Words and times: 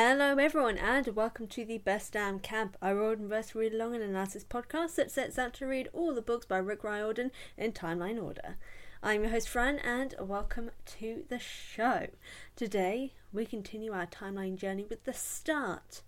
Hello, 0.00 0.36
everyone, 0.36 0.78
and 0.78 1.08
welcome 1.08 1.48
to 1.48 1.64
the 1.64 1.78
Best 1.78 2.12
Damn 2.12 2.38
Camp, 2.38 2.76
a 2.80 2.90
Riordanverse 2.90 3.56
read 3.56 3.74
along 3.74 3.96
and 3.96 4.04
analysis 4.04 4.44
podcast 4.44 4.94
that 4.94 5.10
sets 5.10 5.40
out 5.40 5.54
to 5.54 5.66
read 5.66 5.88
all 5.92 6.14
the 6.14 6.22
books 6.22 6.46
by 6.46 6.58
Rick 6.58 6.84
Riordan 6.84 7.32
in 7.56 7.72
timeline 7.72 8.22
order. 8.22 8.58
I'm 9.02 9.22
your 9.22 9.32
host, 9.32 9.48
Fran, 9.48 9.80
and 9.80 10.14
welcome 10.20 10.70
to 11.00 11.24
the 11.28 11.40
show. 11.40 12.06
Today, 12.54 13.14
we 13.32 13.44
continue 13.44 13.90
our 13.90 14.06
timeline 14.06 14.54
journey 14.54 14.86
with 14.88 15.02
the 15.02 15.12
start 15.12 16.02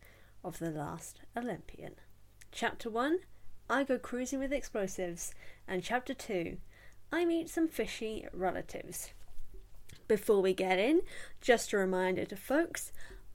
of 0.45 0.61
The 0.61 0.71
Last 0.71 1.19
Olympian. 1.37 1.95
Chapter 2.53 2.89
1 2.89 3.19
I 3.69 3.83
Go 3.83 3.99
Cruising 3.99 4.39
with 4.39 4.53
Explosives, 4.53 5.35
and 5.67 5.83
Chapter 5.83 6.15
2 6.15 6.59
I 7.11 7.25
Meet 7.25 7.51
Some 7.51 7.67
Fishy 7.67 8.29
Relatives. 8.33 9.11
Before 10.07 10.41
we 10.41 10.55
get 10.55 10.79
in, 10.79 11.01
just 11.41 11.73
a 11.73 11.77
reminder 11.77 12.25
to 12.27 12.37
folks 12.37 12.93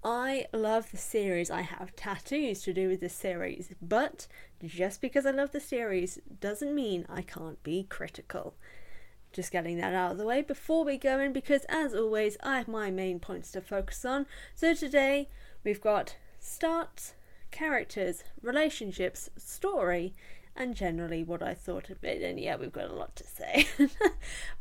I 0.07 0.45
love 0.53 0.91
the 0.91 0.97
series. 0.97 1.49
I 1.49 1.61
have 1.61 1.95
tattoos 1.95 2.61
to 2.61 2.73
do 2.73 2.89
with 2.89 2.99
the 2.99 3.09
series, 3.09 3.73
but 3.81 4.27
just 4.63 5.01
because 5.01 5.25
I 5.25 5.31
love 5.31 5.51
the 5.51 5.59
series 5.59 6.19
doesn't 6.39 6.75
mean 6.75 7.07
I 7.09 7.23
can't 7.23 7.61
be 7.63 7.87
critical. 7.89 8.53
Just 9.33 9.51
getting 9.51 9.79
that 9.79 9.95
out 9.95 10.11
of 10.11 10.19
the 10.19 10.25
way 10.27 10.43
before 10.43 10.85
we 10.85 10.99
go 10.99 11.19
in, 11.19 11.33
because 11.33 11.65
as 11.69 11.95
always, 11.95 12.37
I 12.43 12.59
have 12.59 12.67
my 12.67 12.91
main 12.91 13.19
points 13.19 13.51
to 13.53 13.61
focus 13.61 14.05
on. 14.05 14.27
So 14.53 14.75
today 14.75 15.27
we've 15.63 15.81
got 15.81 16.17
starts, 16.37 17.15
characters, 17.49 18.23
relationships, 18.43 19.31
story, 19.37 20.13
and 20.55 20.75
generally 20.75 21.23
what 21.23 21.41
I 21.41 21.55
thought 21.55 21.89
of 21.89 22.03
it. 22.03 22.21
And 22.21 22.39
yeah, 22.39 22.57
we've 22.57 22.71
got 22.71 22.91
a 22.91 22.93
lot 22.93 23.15
to 23.15 23.23
say. 23.25 23.67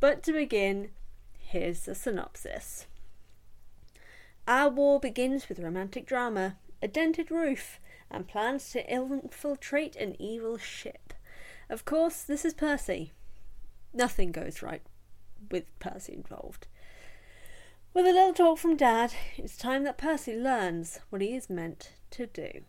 but 0.00 0.22
to 0.22 0.32
begin, 0.32 0.88
here's 1.38 1.82
the 1.82 1.94
synopsis. 1.94 2.86
Our 4.46 4.68
war 4.68 5.00
begins 5.00 5.48
with 5.48 5.58
romantic 5.58 6.06
drama, 6.06 6.56
a 6.82 6.88
dented 6.88 7.30
roof, 7.30 7.80
and 8.10 8.28
plans 8.28 8.70
to 8.70 8.86
infiltrate 8.90 9.96
an 9.96 10.20
evil 10.20 10.58
ship. 10.58 11.14
Of 11.70 11.84
course, 11.84 12.22
this 12.22 12.44
is 12.44 12.52
Percy. 12.52 13.12
Nothing 13.94 14.32
goes 14.32 14.62
right 14.62 14.82
with 15.50 15.64
Percy 15.78 16.12
involved. 16.12 16.66
With 17.94 18.06
a 18.06 18.12
little 18.12 18.34
talk 18.34 18.58
from 18.58 18.76
Dad, 18.76 19.14
it's 19.36 19.56
time 19.56 19.84
that 19.84 19.96
Percy 19.96 20.36
learns 20.36 21.00
what 21.10 21.22
he 21.22 21.34
is 21.34 21.48
meant 21.48 21.92
to 22.10 22.26
do. 22.26 22.64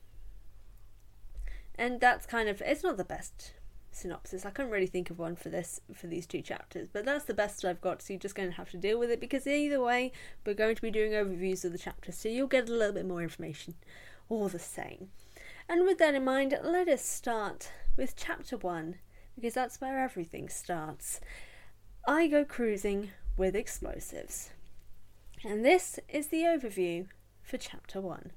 And 1.78 2.00
that's 2.00 2.26
kind 2.26 2.48
of, 2.48 2.62
it's 2.62 2.84
not 2.84 2.96
the 2.96 3.04
best 3.04 3.52
synopsis. 3.96 4.46
I 4.46 4.50
couldn't 4.50 4.72
really 4.72 4.88
think 4.88 5.10
of 5.10 5.20
one 5.20 5.36
for 5.36 5.50
this 5.50 5.82
for 5.94 6.08
these 6.08 6.26
two 6.26 6.42
chapters, 6.42 6.88
but 6.92 7.06
that's 7.06 7.26
the 7.26 7.34
best 7.34 7.64
I've 7.64 7.82
got. 7.82 8.02
So 8.02 8.14
you're 8.14 8.20
just 8.20 8.36
going 8.36 8.50
to 8.50 8.56
have 8.56 8.70
to 8.72 8.78
deal 8.78 9.00
with 9.00 9.10
it 9.10 9.20
because 9.20 9.48
either 9.48 9.82
way, 9.82 10.12
we're 10.46 10.54
going 10.54 10.76
to 10.76 10.82
be 10.82 10.92
doing 10.92 11.12
overviews 11.12 11.66
of 11.66 11.72
the 11.72 11.78
chapters, 11.78 12.18
so 12.18 12.30
you'll 12.30 12.48
get 12.48 12.70
a 12.70 12.74
little 12.74 12.94
bit 12.94 13.08
more 13.08 13.22
information, 13.22 13.76
all 14.30 14.48
the 14.48 14.60
same. 14.60 15.10
And 15.68 15.84
with 15.84 15.98
that 15.98 16.16
in 16.16 16.24
mind, 16.24 16.58
let 16.64 16.88
us 16.88 17.04
start 17.04 17.72
with 17.98 18.16
chapter 18.16 18.58
one 18.58 18.96
because 19.36 19.54
that's 19.54 19.82
where 19.82 20.04
everything 20.04 20.50
starts. 20.50 21.20
I 22.08 22.28
go 22.28 22.46
cruising 22.46 23.12
with 23.38 23.56
explosives, 23.56 24.52
and 25.44 25.66
this 25.66 26.00
is 26.08 26.28
the 26.28 26.44
overview 26.44 27.08
for 27.42 27.58
chapter 27.58 28.00
one. 28.00 28.32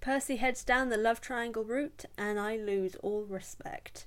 Percy 0.00 0.36
heads 0.36 0.64
down 0.64 0.88
the 0.88 0.96
love 0.96 1.20
triangle 1.20 1.64
route, 1.64 2.06
and 2.16 2.40
I 2.40 2.56
lose 2.56 2.96
all 3.02 3.24
respect. 3.24 4.06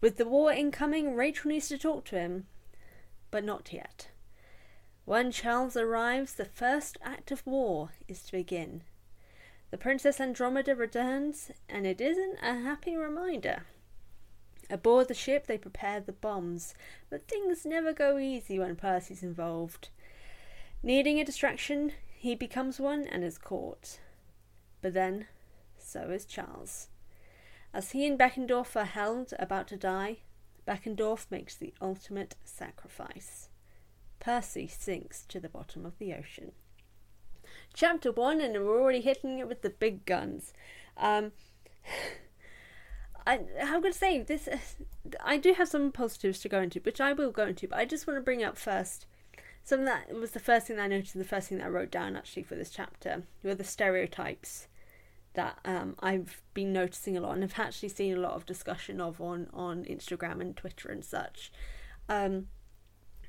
With 0.00 0.16
the 0.16 0.26
war 0.26 0.52
incoming, 0.52 1.14
Rachel 1.14 1.50
needs 1.50 1.68
to 1.68 1.78
talk 1.78 2.04
to 2.06 2.18
him, 2.18 2.46
but 3.30 3.44
not 3.44 3.72
yet. 3.72 4.08
When 5.04 5.30
Charles 5.30 5.76
arrives, 5.76 6.34
the 6.34 6.44
first 6.44 6.98
act 7.02 7.30
of 7.30 7.46
war 7.46 7.90
is 8.08 8.22
to 8.24 8.32
begin. 8.32 8.82
The 9.70 9.78
Princess 9.78 10.20
Andromeda 10.20 10.74
returns, 10.74 11.50
and 11.68 11.86
it 11.86 12.00
isn't 12.00 12.38
a 12.42 12.60
happy 12.60 12.96
reminder. 12.96 13.66
Aboard 14.68 15.08
the 15.08 15.14
ship, 15.14 15.46
they 15.46 15.58
prepare 15.58 16.00
the 16.00 16.12
bombs, 16.12 16.74
but 17.08 17.28
things 17.28 17.64
never 17.64 17.92
go 17.92 18.18
easy 18.18 18.58
when 18.58 18.76
Percy's 18.76 19.22
involved. 19.22 19.88
Needing 20.82 21.20
a 21.20 21.24
distraction, 21.24 21.92
he 22.18 22.34
becomes 22.34 22.80
one 22.80 23.06
and 23.06 23.22
is 23.22 23.38
caught. 23.38 24.00
But 24.82 24.94
then, 24.94 25.26
so 25.78 26.10
is 26.10 26.26
Charles. 26.26 26.88
As 27.72 27.90
he 27.90 28.06
and 28.06 28.18
Beckendorf 28.18 28.76
are 28.76 28.84
held 28.84 29.32
about 29.38 29.68
to 29.68 29.76
die, 29.76 30.18
Beckendorf 30.66 31.26
makes 31.30 31.54
the 31.54 31.74
ultimate 31.80 32.34
sacrifice. 32.44 33.48
Percy 34.18 34.66
sinks 34.66 35.24
to 35.26 35.38
the 35.38 35.48
bottom 35.48 35.86
of 35.86 35.98
the 35.98 36.14
ocean. 36.14 36.52
Chapter 37.74 38.10
1, 38.10 38.40
and 38.40 38.54
we're 38.54 38.80
already 38.80 39.00
hitting 39.00 39.38
it 39.38 39.48
with 39.48 39.62
the 39.62 39.70
big 39.70 40.04
guns. 40.06 40.52
Um, 40.96 41.32
I, 43.26 43.40
I'm 43.60 43.80
going 43.80 43.92
to 43.92 43.98
say 43.98 44.22
this. 44.22 44.48
I 45.24 45.36
do 45.36 45.52
have 45.54 45.68
some 45.68 45.92
positives 45.92 46.40
to 46.40 46.48
go 46.48 46.60
into, 46.60 46.80
which 46.80 47.00
I 47.00 47.12
will 47.12 47.30
go 47.30 47.46
into, 47.46 47.68
but 47.68 47.78
I 47.78 47.84
just 47.84 48.06
want 48.06 48.16
to 48.16 48.22
bring 48.22 48.42
up 48.42 48.56
first 48.56 49.06
something 49.62 49.84
that 49.86 50.14
was 50.14 50.30
the 50.30 50.40
first 50.40 50.68
thing 50.68 50.76
that 50.76 50.84
I 50.84 50.88
noticed, 50.88 51.14
the 51.14 51.24
first 51.24 51.48
thing 51.48 51.58
that 51.58 51.66
I 51.66 51.70
wrote 51.70 51.90
down 51.90 52.16
actually 52.16 52.44
for 52.44 52.54
this 52.54 52.70
chapter 52.70 53.24
were 53.42 53.54
the 53.54 53.64
stereotypes 53.64 54.68
that 55.36 55.58
um, 55.64 55.94
I've 56.00 56.42
been 56.52 56.72
noticing 56.72 57.16
a 57.16 57.20
lot 57.20 57.34
and 57.34 57.42
have 57.42 57.58
actually 57.58 57.90
seen 57.90 58.16
a 58.16 58.20
lot 58.20 58.32
of 58.32 58.44
discussion 58.44 59.00
of 59.00 59.20
on, 59.20 59.48
on 59.52 59.84
Instagram 59.84 60.40
and 60.40 60.56
Twitter 60.56 60.88
and 60.88 61.04
such. 61.04 61.52
Um, 62.08 62.48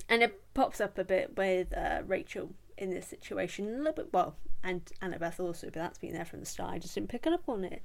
and 0.09 0.23
it 0.23 0.41
pops 0.53 0.81
up 0.81 0.97
a 0.97 1.03
bit 1.03 1.38
with 1.38 1.75
uh, 1.78 2.01
Rachel 2.06 2.51
in 2.78 2.90
this 2.90 3.07
situation 3.07 3.67
a 3.67 3.78
little 3.78 3.94
bit, 3.94 4.13
well, 4.13 4.35
and 4.63 4.90
Annabeth 5.01 5.40
also, 5.40 5.67
but 5.67 5.75
that's 5.75 6.00
been 6.00 6.13
there 6.13 6.25
from 6.25 6.40
the 6.40 6.46
start. 6.46 6.73
I 6.73 6.79
just 6.79 6.96
didn't 6.96 7.09
pick 7.09 7.28
up 7.28 7.47
on 7.47 7.63
it 7.63 7.84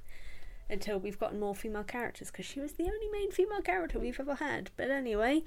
until 0.69 0.99
we've 0.99 1.19
gotten 1.19 1.39
more 1.39 1.55
female 1.55 1.83
characters 1.83 2.31
because 2.31 2.45
she 2.45 2.59
was 2.59 2.73
the 2.73 2.83
only 2.83 3.09
main 3.11 3.31
female 3.31 3.61
character 3.61 3.99
we've 3.99 4.19
ever 4.19 4.35
had. 4.35 4.71
But 4.77 4.89
anyway, 4.89 5.43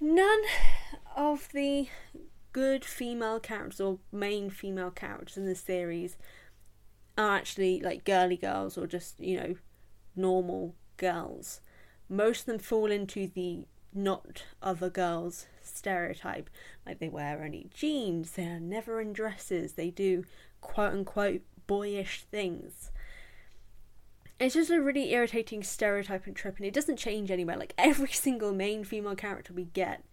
none 0.00 0.42
of 1.14 1.48
the 1.52 1.88
good 2.52 2.84
female 2.84 3.38
characters 3.38 3.80
or 3.80 3.98
main 4.10 4.50
female 4.50 4.90
characters 4.90 5.36
in 5.36 5.44
this 5.44 5.60
series 5.60 6.16
are 7.16 7.36
actually 7.36 7.80
like 7.80 8.04
girly 8.04 8.36
girls 8.36 8.76
or 8.76 8.86
just, 8.86 9.18
you 9.20 9.36
know, 9.36 9.54
normal 10.14 10.74
girls. 10.96 11.60
Most 12.08 12.40
of 12.40 12.46
them 12.46 12.58
fall 12.58 12.90
into 12.90 13.26
the 13.26 13.66
not 13.92 14.44
other 14.62 14.90
girls 14.90 15.46
stereotype. 15.62 16.50
Like 16.84 16.98
they 16.98 17.08
wear 17.08 17.42
only 17.42 17.68
jeans, 17.72 18.32
they 18.32 18.46
are 18.46 18.60
never 18.60 19.00
in 19.00 19.12
dresses, 19.12 19.72
they 19.72 19.90
do 19.90 20.24
quote 20.60 20.92
unquote 20.92 21.42
boyish 21.66 22.24
things. 22.30 22.90
It's 24.38 24.54
just 24.54 24.70
a 24.70 24.82
really 24.82 25.12
irritating 25.12 25.62
stereotype 25.62 26.26
and 26.26 26.36
trope, 26.36 26.58
and 26.58 26.66
it 26.66 26.74
doesn't 26.74 26.98
change 26.98 27.30
anywhere. 27.30 27.56
Like 27.56 27.72
every 27.78 28.08
single 28.12 28.52
main 28.52 28.84
female 28.84 29.14
character 29.14 29.52
we 29.52 29.64
get 29.64 30.04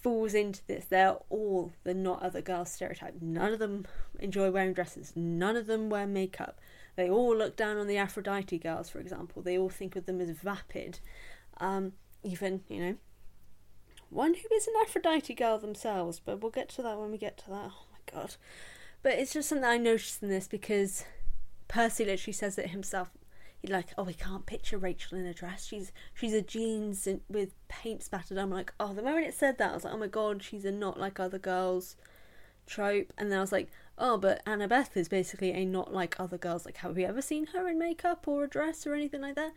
falls 0.00 0.34
into 0.34 0.64
this. 0.66 0.86
They're 0.86 1.16
all 1.28 1.72
the 1.84 1.94
not 1.94 2.22
other 2.22 2.40
girls 2.40 2.70
stereotype. 2.70 3.16
None 3.20 3.52
of 3.52 3.58
them 3.58 3.86
enjoy 4.18 4.50
wearing 4.50 4.72
dresses. 4.72 5.12
None 5.16 5.56
of 5.56 5.66
them 5.66 5.90
wear 5.90 6.06
makeup. 6.06 6.60
They 6.96 7.08
all 7.08 7.36
look 7.36 7.56
down 7.56 7.76
on 7.76 7.86
the 7.86 7.96
Aphrodite 7.96 8.58
girls, 8.58 8.88
for 8.88 8.98
example. 8.98 9.42
They 9.42 9.58
all 9.58 9.68
think 9.68 9.96
of 9.96 10.06
them 10.06 10.20
as 10.20 10.30
vapid. 10.30 11.00
Um, 11.58 11.92
even, 12.22 12.62
you 12.68 12.80
know, 12.80 12.96
one 14.10 14.34
who 14.34 14.54
is 14.54 14.66
an 14.66 14.74
Aphrodite 14.80 15.34
girl 15.34 15.58
themselves, 15.58 16.20
but 16.24 16.40
we'll 16.40 16.50
get 16.50 16.68
to 16.70 16.82
that 16.82 16.98
when 16.98 17.10
we 17.10 17.18
get 17.18 17.38
to 17.38 17.50
that. 17.50 17.70
Oh 17.72 17.86
my 17.92 18.20
god. 18.20 18.36
But 19.02 19.12
it's 19.12 19.32
just 19.32 19.48
something 19.48 19.64
I 19.64 19.76
noticed 19.76 20.22
in 20.22 20.28
this 20.28 20.48
because 20.48 21.04
Percy 21.68 22.04
literally 22.04 22.32
says 22.32 22.58
it 22.58 22.70
himself 22.70 23.10
like, 23.66 23.88
oh, 23.98 24.04
we 24.04 24.14
can't 24.14 24.46
picture 24.46 24.78
Rachel 24.78 25.18
in 25.18 25.26
a 25.26 25.34
dress. 25.34 25.66
She's 25.66 25.92
she's 26.14 26.32
a 26.32 26.42
jeans 26.42 27.08
with 27.28 27.54
paint 27.68 28.02
spattered. 28.02 28.38
I'm 28.38 28.50
like, 28.50 28.72
oh, 28.78 28.94
the 28.94 29.02
moment 29.02 29.26
it 29.26 29.34
said 29.34 29.58
that, 29.58 29.70
I 29.70 29.74
was 29.74 29.84
like, 29.84 29.94
oh 29.94 29.98
my 29.98 30.06
god, 30.06 30.42
she's 30.42 30.64
a 30.64 30.72
not 30.72 30.98
like 30.98 31.18
other 31.18 31.38
girls 31.38 31.96
trope, 32.66 33.12
and 33.18 33.30
then 33.30 33.38
I 33.38 33.40
was 33.40 33.52
like, 33.52 33.70
oh, 33.96 34.16
but 34.16 34.44
Annabeth 34.44 34.96
is 34.96 35.08
basically 35.08 35.52
a 35.52 35.64
not 35.64 35.92
like 35.92 36.18
other 36.18 36.38
girls. 36.38 36.64
Like, 36.64 36.78
have 36.78 36.96
we 36.96 37.04
ever 37.04 37.22
seen 37.22 37.46
her 37.46 37.68
in 37.68 37.78
makeup 37.78 38.28
or 38.28 38.44
a 38.44 38.48
dress 38.48 38.86
or 38.86 38.94
anything 38.94 39.22
like 39.22 39.34
that? 39.34 39.52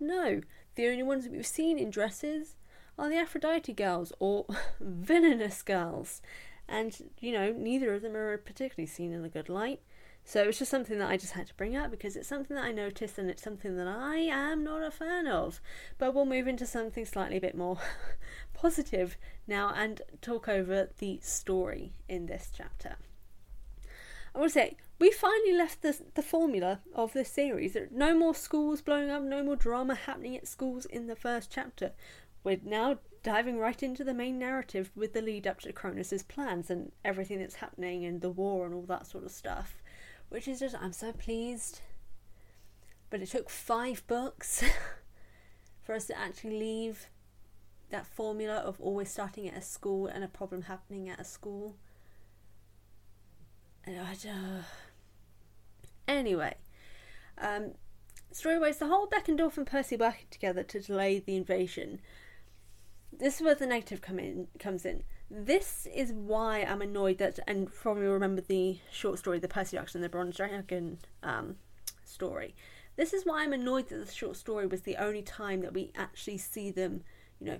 No, 0.00 0.40
the 0.74 0.88
only 0.88 1.02
ones 1.02 1.24
that 1.24 1.32
we've 1.32 1.46
seen 1.46 1.78
in 1.78 1.90
dresses 1.90 2.56
are 2.98 3.08
the 3.08 3.16
Aphrodite 3.16 3.72
girls 3.72 4.12
or 4.18 4.46
villainous 4.80 5.62
girls, 5.62 6.20
and 6.68 7.10
you 7.20 7.32
know, 7.32 7.52
neither 7.52 7.94
of 7.94 8.02
them 8.02 8.16
are 8.16 8.36
particularly 8.38 8.86
seen 8.86 9.12
in 9.12 9.24
a 9.24 9.28
good 9.28 9.48
light. 9.48 9.80
So 10.26 10.42
it's 10.44 10.58
just 10.58 10.70
something 10.70 10.98
that 10.98 11.10
I 11.10 11.18
just 11.18 11.34
had 11.34 11.46
to 11.48 11.54
bring 11.54 11.76
up 11.76 11.90
because 11.90 12.16
it's 12.16 12.28
something 12.28 12.56
that 12.56 12.64
I 12.64 12.72
noticed 12.72 13.18
and 13.18 13.28
it's 13.28 13.42
something 13.42 13.76
that 13.76 13.86
I 13.86 14.16
am 14.16 14.64
not 14.64 14.82
a 14.82 14.90
fan 14.90 15.26
of. 15.26 15.60
But 15.98 16.14
we'll 16.14 16.24
move 16.24 16.48
into 16.48 16.64
something 16.64 17.04
slightly 17.04 17.36
a 17.36 17.42
bit 17.42 17.56
more 17.56 17.78
positive 18.54 19.18
now 19.46 19.72
and 19.76 20.00
talk 20.22 20.48
over 20.48 20.88
the 20.98 21.20
story 21.22 21.92
in 22.08 22.24
this 22.24 22.50
chapter. 22.56 22.96
I 24.34 24.38
want 24.38 24.50
to 24.50 24.54
say 24.54 24.76
we 24.98 25.10
finally 25.12 25.52
left 25.52 25.82
the 25.82 25.96
the 26.14 26.22
formula 26.22 26.80
of 26.94 27.12
this 27.12 27.30
series. 27.30 27.76
No 27.92 28.16
more 28.16 28.34
schools 28.34 28.80
blowing 28.80 29.10
up, 29.10 29.22
no 29.22 29.44
more 29.44 29.56
drama 29.56 29.94
happening 29.94 30.36
at 30.36 30.48
schools 30.48 30.86
in 30.86 31.06
the 31.06 31.14
first 31.14 31.52
chapter. 31.52 31.92
We're 32.42 32.60
now 32.64 32.98
diving 33.22 33.58
right 33.58 33.82
into 33.82 34.04
the 34.04 34.14
main 34.14 34.38
narrative 34.38 34.90
with 34.96 35.12
the 35.12 35.22
lead 35.22 35.46
up 35.46 35.60
to 35.60 35.72
Kronos's 35.72 36.22
plans 36.22 36.70
and 36.70 36.92
everything 37.04 37.38
that's 37.38 37.56
happening 37.56 38.04
and 38.04 38.20
the 38.20 38.30
war 38.30 38.66
and 38.66 38.74
all 38.74 38.82
that 38.82 39.06
sort 39.06 39.24
of 39.24 39.30
stuff 39.30 39.82
which 40.28 40.48
is 40.48 40.60
just 40.60 40.76
I'm 40.80 40.92
so 40.92 41.12
pleased. 41.12 41.80
But 43.10 43.20
it 43.20 43.30
took 43.30 43.48
five 43.48 44.04
books 44.06 44.64
for 45.82 45.94
us 45.94 46.06
to 46.06 46.18
actually 46.18 46.58
leave 46.58 47.08
that 47.90 48.06
formula 48.06 48.56
of 48.56 48.80
always 48.80 49.10
starting 49.10 49.48
at 49.48 49.56
a 49.56 49.62
school 49.62 50.06
and 50.06 50.24
a 50.24 50.28
problem 50.28 50.62
happening 50.62 51.08
at 51.08 51.20
a 51.20 51.24
school. 51.24 51.76
And 53.84 54.00
I 54.00 54.14
just... 54.14 54.28
Anyway, 56.08 56.54
um, 57.38 57.72
the 58.78 58.86
whole 58.88 59.06
Beckendorf 59.06 59.56
and 59.56 59.66
Percy 59.66 59.96
working 59.96 60.26
together 60.30 60.62
to 60.64 60.80
delay 60.80 61.18
the 61.18 61.36
invasion. 61.36 62.00
This 63.12 63.36
is 63.36 63.42
where 63.42 63.54
the 63.54 63.66
negative 63.66 64.00
come 64.00 64.18
in, 64.18 64.48
comes 64.58 64.84
in. 64.84 65.04
This 65.30 65.88
is 65.92 66.12
why 66.12 66.60
I'm 66.62 66.82
annoyed 66.82 67.18
that, 67.18 67.38
and 67.46 67.72
probably 67.72 68.06
remember 68.06 68.42
the 68.42 68.78
short 68.90 69.18
story, 69.18 69.38
the 69.38 69.48
Percy 69.48 69.76
Jackson 69.76 69.98
and 69.98 70.04
the 70.04 70.08
Bronze 70.08 70.36
Dragon 70.36 70.98
um, 71.22 71.56
story. 72.04 72.54
This 72.96 73.12
is 73.12 73.24
why 73.24 73.42
I'm 73.42 73.52
annoyed 73.52 73.88
that 73.88 74.06
the 74.06 74.12
short 74.12 74.36
story 74.36 74.66
was 74.66 74.82
the 74.82 74.96
only 74.96 75.22
time 75.22 75.62
that 75.62 75.74
we 75.74 75.90
actually 75.96 76.38
see 76.38 76.70
them, 76.70 77.02
you 77.40 77.46
know, 77.46 77.58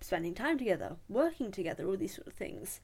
spending 0.00 0.34
time 0.34 0.56
together, 0.56 0.96
working 1.08 1.50
together, 1.50 1.86
all 1.86 1.96
these 1.96 2.14
sort 2.14 2.26
of 2.26 2.32
things. 2.32 2.80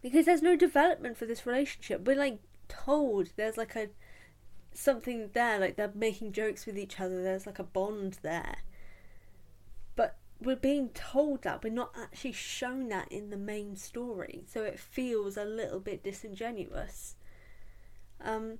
Because 0.00 0.26
there's 0.26 0.42
no 0.42 0.54
development 0.54 1.16
for 1.16 1.26
this 1.26 1.46
relationship. 1.46 2.06
We're 2.06 2.14
like 2.14 2.38
told 2.68 3.30
there's 3.36 3.56
like 3.56 3.74
a 3.74 3.88
something 4.72 5.30
there, 5.32 5.58
like 5.58 5.74
they're 5.74 5.90
making 5.92 6.32
jokes 6.32 6.66
with 6.66 6.78
each 6.78 7.00
other, 7.00 7.22
there's 7.22 7.46
like 7.46 7.58
a 7.58 7.64
bond 7.64 8.18
there 8.22 8.58
we're 10.40 10.56
being 10.56 10.90
told 10.90 11.42
that 11.42 11.64
we're 11.64 11.72
not 11.72 11.92
actually 12.00 12.32
shown 12.32 12.88
that 12.88 13.10
in 13.10 13.30
the 13.30 13.36
main 13.36 13.76
story 13.76 14.44
so 14.46 14.62
it 14.62 14.78
feels 14.78 15.36
a 15.36 15.44
little 15.44 15.80
bit 15.80 16.04
disingenuous. 16.04 17.16
Um, 18.20 18.58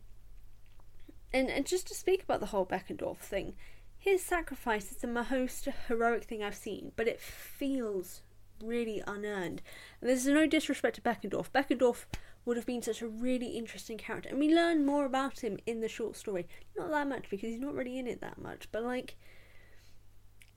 and, 1.32 1.50
and 1.50 1.66
just 1.66 1.88
to 1.88 1.94
speak 1.94 2.22
about 2.22 2.40
the 2.40 2.46
whole 2.46 2.66
Beckendorf 2.66 3.18
thing 3.18 3.54
his 3.98 4.22
sacrifice 4.22 4.92
is 4.92 4.98
the 4.98 5.08
most 5.08 5.68
heroic 5.88 6.24
thing 6.24 6.42
I've 6.42 6.54
seen 6.54 6.92
but 6.96 7.08
it 7.08 7.20
feels 7.20 8.22
really 8.62 9.02
unearned. 9.06 9.62
And 10.00 10.10
there's 10.10 10.26
no 10.26 10.46
disrespect 10.46 10.96
to 10.96 11.02
Beckendorf. 11.02 11.50
Beckendorf 11.50 12.06
would 12.44 12.56
have 12.56 12.66
been 12.66 12.82
such 12.82 13.02
a 13.02 13.08
really 13.08 13.48
interesting 13.48 13.98
character 13.98 14.30
and 14.30 14.38
we 14.38 14.54
learn 14.54 14.86
more 14.86 15.04
about 15.04 15.40
him 15.40 15.58
in 15.66 15.80
the 15.80 15.88
short 15.88 16.16
story. 16.16 16.46
Not 16.76 16.90
that 16.90 17.08
much 17.08 17.26
because 17.30 17.50
he's 17.50 17.60
not 17.60 17.74
really 17.74 17.98
in 17.98 18.06
it 18.06 18.20
that 18.20 18.38
much 18.38 18.68
but 18.72 18.82
like 18.82 19.16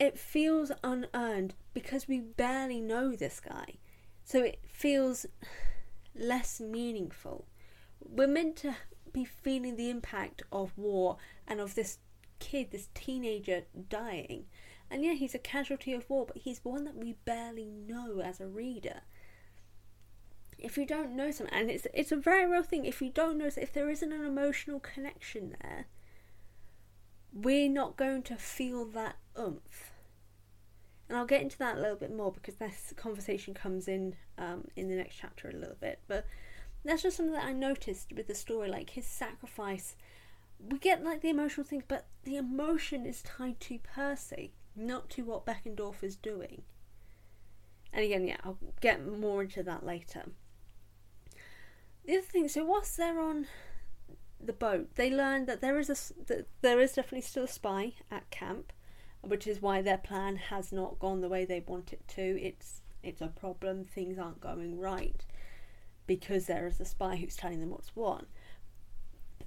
it 0.02 0.18
feels 0.18 0.72
unearned 0.84 1.54
because 1.76 2.08
we 2.08 2.20
barely 2.20 2.82
know 2.82 3.16
this 3.16 3.40
guy. 3.40 3.76
So 4.24 4.44
it 4.44 4.60
feels 4.68 5.28
less 6.16 6.60
meaningful. 6.60 7.46
We're 8.00 8.28
meant 8.28 8.56
to 8.58 8.76
be 9.14 9.26
feeling 9.26 9.76
the 9.76 9.92
impact 9.92 10.42
of 10.52 10.76
war 10.76 11.18
and 11.48 11.60
of 11.60 11.76
this 11.76 12.00
kid, 12.40 12.72
this 12.72 12.90
teenager 12.96 13.66
dying. 13.90 14.46
And 14.90 15.06
yeah, 15.06 15.14
he's 15.14 15.36
a 15.36 15.40
casualty 15.40 15.94
of 15.94 16.10
war, 16.10 16.26
but 16.26 16.38
he's 16.38 16.66
one 16.66 16.84
that 16.86 16.96
we 16.96 17.14
barely 17.24 17.68
know 17.68 18.22
as 18.22 18.42
a 18.42 18.48
reader. 18.48 19.02
If 20.58 20.80
you 20.80 20.86
don't 20.88 21.16
know 21.16 21.30
something, 21.30 21.56
and 21.56 21.70
it's 21.70 21.86
it's 21.94 22.12
a 22.12 22.18
very 22.18 22.50
real 22.50 22.64
thing. 22.64 22.86
If 22.86 23.04
you 23.04 23.10
don't 23.10 23.38
know, 23.38 23.50
if 23.56 23.72
there 23.72 23.90
isn't 23.90 24.12
an 24.12 24.26
emotional 24.26 24.80
connection 24.80 25.56
there, 25.62 25.86
we're 27.32 27.70
not 27.70 27.98
going 27.98 28.24
to 28.24 28.36
feel 28.36 28.86
that 28.86 29.18
oomph 29.40 29.91
and 31.12 31.18
I'll 31.18 31.26
get 31.26 31.42
into 31.42 31.58
that 31.58 31.78
a 31.78 31.82
little 31.82 31.98
bit 31.98 32.16
more 32.16 32.32
because 32.32 32.56
this 32.56 32.94
conversation 32.96 33.54
comes 33.54 33.90
in 33.90 34.16
um, 34.38 34.70
in 34.78 34.88
the 34.88 34.96
next 34.96 35.18
chapter 35.20 35.50
a 35.50 35.54
little 35.54 35.76
bit. 35.78 36.00
But 36.08 36.26
that's 36.86 37.04
just 37.04 37.18
something 37.18 37.34
that 37.34 37.44
I 37.44 37.52
noticed 37.52 38.14
with 38.16 38.28
the 38.28 38.34
story, 38.34 38.70
like 38.70 38.92
his 38.92 39.08
sacrifice. 39.08 39.98
We 40.58 40.78
get 40.78 41.04
like 41.04 41.20
the 41.20 41.30
emotional 41.30 41.68
thing, 41.68 41.84
but 41.90 42.06
the 42.24 42.38
emotion 42.38 43.06
is 43.06 43.22
tied 43.24 43.60
to 43.60 43.80
Percy, 43.80 44.54
not 44.74 45.10
to 45.10 45.26
what 45.26 45.46
Beckendorf 45.46 46.02
is 46.02 46.16
doing. 46.16 46.62
And 47.92 48.06
again, 48.06 48.26
yeah, 48.26 48.38
I'll 48.46 48.58
get 48.80 49.06
more 49.06 49.42
into 49.42 49.64
that 49.64 49.86
later. 49.86 50.30
The 52.06 52.14
other 52.14 52.22
thing, 52.22 52.48
so 52.48 52.64
whilst 52.64 52.96
they're 52.96 53.20
on 53.20 53.48
the 54.40 54.54
boat, 54.54 54.96
they 54.96 55.12
learn 55.12 55.46
that 55.48 55.60
there 55.60 55.78
is 55.78 55.90
a 55.90 56.24
that 56.28 56.48
there 56.62 56.80
is 56.80 56.94
definitely 56.94 57.20
still 57.20 57.44
a 57.44 57.50
spy 57.50 57.96
at 58.10 58.32
camp 58.32 58.72
which 59.22 59.48
is 59.48 59.62
why 59.62 59.82
their 59.82 59.98
plan 59.98 60.36
has 60.36 60.72
not 60.72 61.00
gone 61.00 61.22
the 61.22 61.30
way 61.30 61.46
they 61.46 61.64
want 61.66 61.94
it 61.94 62.08
to. 62.10 62.42
It's 62.42 62.82
it's 63.04 63.22
a 63.22 63.28
problem. 63.28 63.86
Things 63.86 64.18
aren't 64.18 64.42
going 64.42 64.80
right 64.80 65.26
because 66.08 66.46
there 66.46 66.68
is 66.68 66.80
a 66.80 66.86
spy 66.86 67.16
who's 67.16 67.36
telling 67.36 67.60
them 67.60 67.70
what's 67.70 67.96
what. 67.96 68.26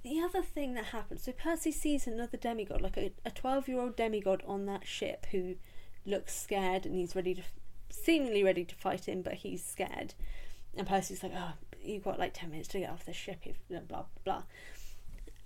The 0.03 0.19
other 0.19 0.41
thing 0.41 0.73
that 0.75 0.85
happens, 0.85 1.23
so 1.23 1.31
Percy 1.31 1.71
sees 1.71 2.05
another 2.05 2.37
demigod, 2.37 2.81
like 2.81 2.97
a, 2.97 3.11
a 3.25 3.31
12 3.31 3.67
year 3.67 3.79
old 3.79 3.95
demigod 3.95 4.43
on 4.45 4.65
that 4.65 4.85
ship 4.85 5.25
who 5.31 5.55
looks 6.05 6.39
scared 6.39 6.85
and 6.85 6.95
he's 6.95 7.15
ready 7.15 7.33
to, 7.33 7.41
seemingly 7.89 8.43
ready 8.43 8.63
to 8.65 8.75
fight 8.75 9.07
him, 9.07 9.21
but 9.21 9.33
he's 9.33 9.65
scared. 9.65 10.13
And 10.77 10.87
Percy's 10.87 11.23
like, 11.23 11.31
oh, 11.35 11.53
you've 11.81 12.03
got 12.03 12.19
like 12.19 12.33
10 12.33 12.51
minutes 12.51 12.67
to 12.69 12.79
get 12.79 12.89
off 12.89 13.05
the 13.05 13.13
ship, 13.13 13.39
if 13.45 13.55
blah, 13.67 13.79
blah, 13.79 14.05
blah. 14.23 14.43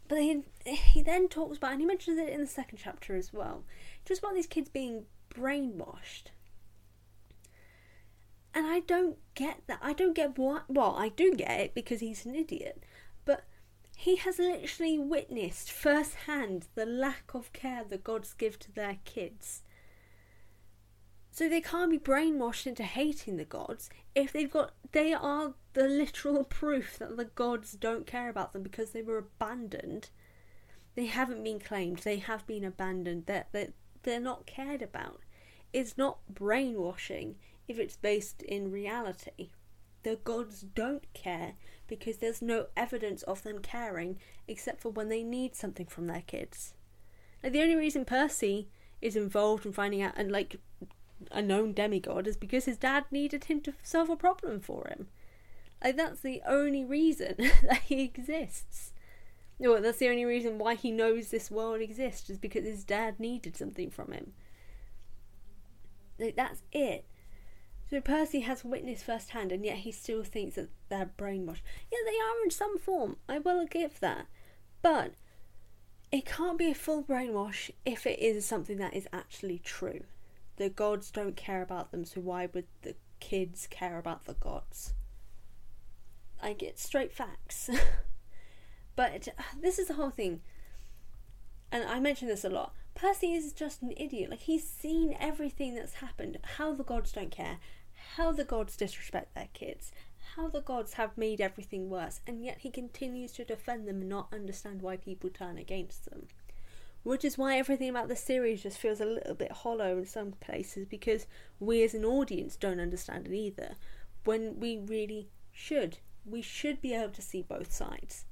But 0.09 0.17
he, 0.17 0.41
he 0.65 1.01
then 1.01 1.29
talks 1.29 1.57
about, 1.57 1.71
and 1.71 1.79
he 1.79 1.87
mentions 1.87 2.17
it 2.17 2.29
in 2.29 2.41
the 2.41 2.47
second 2.47 2.79
chapter 2.83 3.15
as 3.15 3.31
well, 3.31 3.63
just 4.03 4.19
about 4.19 4.33
these 4.33 4.47
kids 4.47 4.67
being 4.67 5.05
brainwashed. 5.33 6.31
And 8.53 8.65
I 8.65 8.79
don't 8.81 9.17
get 9.35 9.61
that. 9.67 9.79
I 9.81 9.93
don't 9.93 10.15
get 10.15 10.37
what. 10.37 10.63
Well, 10.67 10.95
I 10.97 11.09
do 11.09 11.33
get 11.35 11.59
it 11.59 11.75
because 11.75 11.99
he's 11.99 12.25
an 12.25 12.35
idiot. 12.35 12.83
But 13.23 13.45
he 13.95 14.15
has 14.15 14.39
literally 14.39 14.97
witnessed 14.97 15.71
firsthand 15.71 16.65
the 16.73 16.87
lack 16.87 17.35
of 17.35 17.53
care 17.53 17.83
the 17.83 17.99
gods 17.99 18.33
give 18.33 18.57
to 18.59 18.71
their 18.71 18.97
kids. 19.05 19.61
So 21.31 21.47
they 21.47 21.61
can't 21.61 21.91
be 21.91 21.99
brainwashed 21.99 22.65
into 22.65 22.83
hating 22.83 23.37
the 23.37 23.45
gods 23.45 23.89
if 24.15 24.33
they've 24.33 24.51
got. 24.51 24.73
They 24.91 25.13
are 25.13 25.53
the 25.73 25.87
literal 25.87 26.43
proof 26.59 26.97
that 26.97 27.17
the 27.17 27.25
gods 27.25 27.73
don't 27.73 28.07
care 28.07 28.29
about 28.29 28.53
them 28.53 28.63
because 28.63 28.91
they 28.91 29.01
were 29.01 29.17
abandoned. 29.17 30.09
They 30.95 31.05
haven't 31.05 31.43
been 31.43 31.59
claimed. 31.59 31.99
They 31.99 32.17
have 32.17 32.45
been 32.47 32.65
abandoned. 32.65 33.25
They're, 33.27 33.45
they're, 33.51 33.73
they're 34.03 34.19
not 34.19 34.45
cared 34.45 34.81
about. 34.81 35.21
It's 35.71 35.97
not 35.97 36.19
brainwashing 36.27 37.35
if 37.67 37.77
it's 37.77 37.95
based 37.95 38.41
in 38.41 38.71
reality. 38.71 39.51
The 40.03 40.15
gods 40.15 40.61
don't 40.61 41.11
care 41.13 41.53
because 41.87 42.17
there's 42.17 42.41
no 42.41 42.67
evidence 42.75 43.21
of 43.23 43.43
them 43.43 43.59
caring 43.59 44.17
except 44.47 44.81
for 44.81 44.89
when 44.89 45.09
they 45.09 45.23
need 45.23 45.55
something 45.55 45.85
from 45.85 46.07
their 46.07 46.23
kids. 46.25 46.73
Like 47.43 47.53
the 47.53 47.61
only 47.61 47.75
reason 47.75 48.05
Percy 48.05 48.69
is 49.01 49.15
involved 49.15 49.65
in 49.65 49.73
finding 49.73 50.01
out 50.01 50.13
and 50.15 50.31
like 50.31 50.59
a 51.31 51.41
known 51.41 51.73
demigod 51.73 52.27
is 52.27 52.37
because 52.37 52.65
his 52.65 52.77
dad 52.77 53.05
needed 53.11 53.45
him 53.45 53.61
to 53.61 53.73
solve 53.83 54.09
a 54.09 54.15
problem 54.15 54.59
for 54.59 54.87
him. 54.87 55.07
Like 55.83 55.97
that's 55.97 56.21
the 56.21 56.41
only 56.47 56.83
reason 56.83 57.35
that 57.37 57.81
he 57.85 58.03
exists. 58.03 58.93
No, 59.59 59.79
that's 59.81 59.97
the 59.97 60.09
only 60.09 60.25
reason 60.25 60.57
why 60.57 60.75
he 60.75 60.91
knows 60.91 61.29
this 61.29 61.51
world 61.51 61.81
exists 61.81 62.29
is 62.29 62.37
because 62.37 62.65
his 62.65 62.85
dad 62.85 63.19
needed 63.19 63.57
something 63.57 63.89
from 63.89 64.13
him. 64.13 64.31
Like, 66.17 66.37
that's 66.37 66.63
it. 66.71 67.05
So 67.89 67.99
Percy 67.99 68.41
has 68.41 68.63
witnessed 68.63 69.03
firsthand, 69.03 69.51
and 69.51 69.65
yet 69.65 69.77
he 69.77 69.91
still 69.91 70.23
thinks 70.23 70.55
that 70.55 70.69
they're 70.89 71.11
brainwashed. 71.17 71.61
Yeah, 71.91 71.99
they 72.05 72.17
are 72.17 72.43
in 72.43 72.51
some 72.51 72.77
form. 72.77 73.17
I 73.27 73.39
will 73.39 73.65
give 73.65 73.99
that, 73.99 74.27
but 74.81 75.13
it 76.11 76.25
can't 76.25 76.57
be 76.57 76.71
a 76.71 76.75
full 76.75 77.03
brainwash 77.03 77.71
if 77.85 78.05
it 78.05 78.19
is 78.19 78.45
something 78.45 78.77
that 78.77 78.93
is 78.93 79.07
actually 79.11 79.59
true. 79.59 80.01
The 80.59 80.67
gods 80.67 81.09
don't 81.09 81.37
care 81.37 81.61
about 81.61 81.91
them, 81.91 82.03
so 82.03 82.19
why 82.19 82.49
would 82.53 82.67
the 82.81 82.95
kids 83.21 83.65
care 83.65 83.97
about 83.97 84.25
the 84.25 84.33
gods? 84.33 84.93
I 86.43 86.51
get 86.51 86.77
straight 86.77 87.13
facts. 87.13 87.69
but 88.97 89.29
uh, 89.29 89.41
this 89.61 89.79
is 89.79 89.87
the 89.87 89.93
whole 89.93 90.09
thing. 90.09 90.41
And 91.71 91.85
I 91.85 92.01
mention 92.01 92.27
this 92.27 92.43
a 92.43 92.49
lot. 92.49 92.73
Percy 92.93 93.31
is 93.31 93.53
just 93.53 93.81
an 93.81 93.93
idiot. 93.95 94.31
Like, 94.31 94.41
he's 94.41 94.69
seen 94.69 95.15
everything 95.17 95.75
that's 95.75 95.93
happened. 95.93 96.37
How 96.57 96.73
the 96.73 96.83
gods 96.83 97.13
don't 97.13 97.31
care. 97.31 97.59
How 98.17 98.33
the 98.33 98.43
gods 98.43 98.75
disrespect 98.75 99.35
their 99.35 99.47
kids. 99.53 99.93
How 100.35 100.49
the 100.49 100.59
gods 100.59 100.95
have 100.95 101.17
made 101.17 101.39
everything 101.39 101.89
worse. 101.89 102.19
And 102.27 102.43
yet 102.43 102.57
he 102.59 102.69
continues 102.69 103.31
to 103.33 103.45
defend 103.45 103.87
them 103.87 104.01
and 104.01 104.09
not 104.09 104.33
understand 104.33 104.81
why 104.81 104.97
people 104.97 105.29
turn 105.29 105.57
against 105.57 106.03
them. 106.03 106.27
Which 107.03 107.23
is 107.23 107.37
why 107.37 107.57
everything 107.57 107.89
about 107.89 108.09
the 108.09 108.15
series 108.15 108.63
just 108.63 108.77
feels 108.77 108.99
a 108.99 109.05
little 109.05 109.33
bit 109.33 109.51
hollow 109.51 109.97
in 109.97 110.05
some 110.05 110.33
places 110.33 110.85
because 110.85 111.27
we 111.59 111.83
as 111.83 111.93
an 111.93 112.05
audience 112.05 112.55
don't 112.55 112.79
understand 112.79 113.27
it 113.27 113.33
either. 113.33 113.75
When 114.25 114.59
we 114.59 114.77
really 114.77 115.29
should. 115.51 115.97
We 116.25 116.41
should 116.41 116.81
be 116.81 116.93
able 116.93 117.13
to 117.13 117.21
see 117.21 117.41
both 117.41 117.71
sides. 117.71 118.25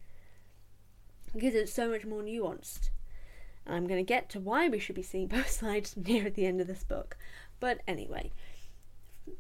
Because 1.34 1.56
it's 1.56 1.74
so 1.74 1.90
much 1.90 2.06
more 2.06 2.22
nuanced. 2.22 2.90
And 3.66 3.76
I'm 3.76 3.88
going 3.88 4.04
to 4.04 4.08
get 4.08 4.30
to 4.30 4.40
why 4.40 4.70
we 4.70 4.80
should 4.80 4.96
be 4.96 5.04
seeing 5.04 5.28
both 5.28 5.50
sides 5.50 5.96
near 5.96 6.28
at 6.28 6.36
the 6.36 6.46
end 6.46 6.62
of 6.62 6.68
this 6.68 6.84
book. 6.84 7.18
But 7.60 7.82
anyway, 7.88 8.32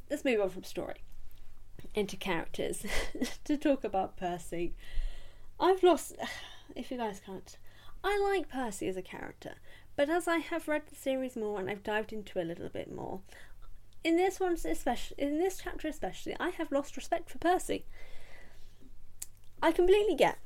let's 0.09 0.25
move 0.25 0.41
on 0.41 0.49
from 0.49 0.63
story 0.63 1.03
into 1.93 2.17
characters 2.17 2.85
to 3.45 3.57
talk 3.57 3.83
about 3.83 4.17
Percy. 4.17 4.73
I've 5.59 5.83
lost, 5.83 6.15
if 6.75 6.91
you 6.91 6.97
guys 6.97 7.21
can't, 7.25 7.57
I 8.03 8.17
like 8.17 8.49
Percy 8.49 8.87
as 8.87 8.97
a 8.97 9.01
character, 9.01 9.55
but 9.95 10.09
as 10.09 10.27
I 10.27 10.37
have 10.37 10.67
read 10.67 10.83
the 10.87 10.95
series 10.95 11.35
more 11.35 11.59
and 11.59 11.69
I've 11.69 11.83
dived 11.83 12.13
into 12.13 12.39
it 12.39 12.43
a 12.43 12.45
little 12.45 12.69
bit 12.69 12.93
more, 12.93 13.21
in 14.03 14.15
this 14.15 14.39
one 14.39 14.53
especially, 14.53 15.15
in 15.17 15.39
this 15.39 15.61
chapter 15.63 15.87
especially, 15.87 16.35
I 16.39 16.49
have 16.49 16.71
lost 16.71 16.95
respect 16.95 17.29
for 17.29 17.37
Percy. 17.39 17.85
I 19.61 19.71
completely 19.71 20.15
get 20.15 20.37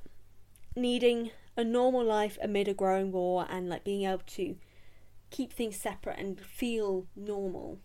needing 0.75 1.31
a 1.57 1.63
normal 1.63 2.03
life 2.03 2.37
amid 2.41 2.67
a 2.67 2.73
growing 2.73 3.11
war 3.11 3.45
and 3.49 3.69
like 3.69 3.83
being 3.83 4.05
able 4.05 4.23
to 4.25 4.55
keep 5.29 5.51
things 5.51 5.75
separate 5.75 6.17
and 6.17 6.39
feel 6.39 7.07
normal. 7.15 7.79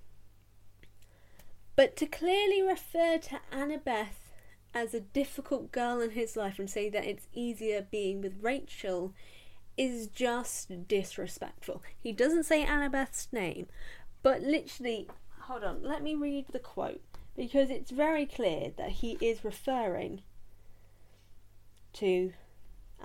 But 1.75 1.96
to 1.96 2.06
clearly 2.06 2.62
refer 2.62 3.18
to 3.18 3.40
Annabeth 3.52 4.32
as 4.73 4.94
a 4.94 5.00
difficult 5.00 5.73
girl 5.73 6.00
in 6.00 6.11
his 6.11 6.37
life 6.37 6.58
and 6.58 6.70
say 6.70 6.88
that 6.88 7.04
it's 7.04 7.28
easier 7.32 7.87
being 7.90 8.20
with 8.20 8.42
Rachel 8.42 9.14
is 9.76 10.06
just 10.09 10.88
disrespectful. 10.88 11.83
He 11.99 12.12
doesn't 12.12 12.45
say 12.45 12.64
Annabeth's 12.64 13.28
name, 13.33 13.66
but 14.23 14.42
literally, 14.42 15.09
hold 15.42 15.64
on, 15.64 15.83
let 15.83 16.02
me 16.02 16.14
read 16.14 16.47
the 16.52 16.59
quote 16.59 17.02
because 17.37 17.71
it's 17.71 17.90
very 17.90 18.26
clear 18.26 18.73
that 18.76 18.90
he 18.90 19.18
is 19.21 19.45
referring 19.45 20.23
to 21.95 22.33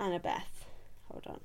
Annabeth. 0.00 0.66
Hold 1.10 1.26
on. 1.26 1.40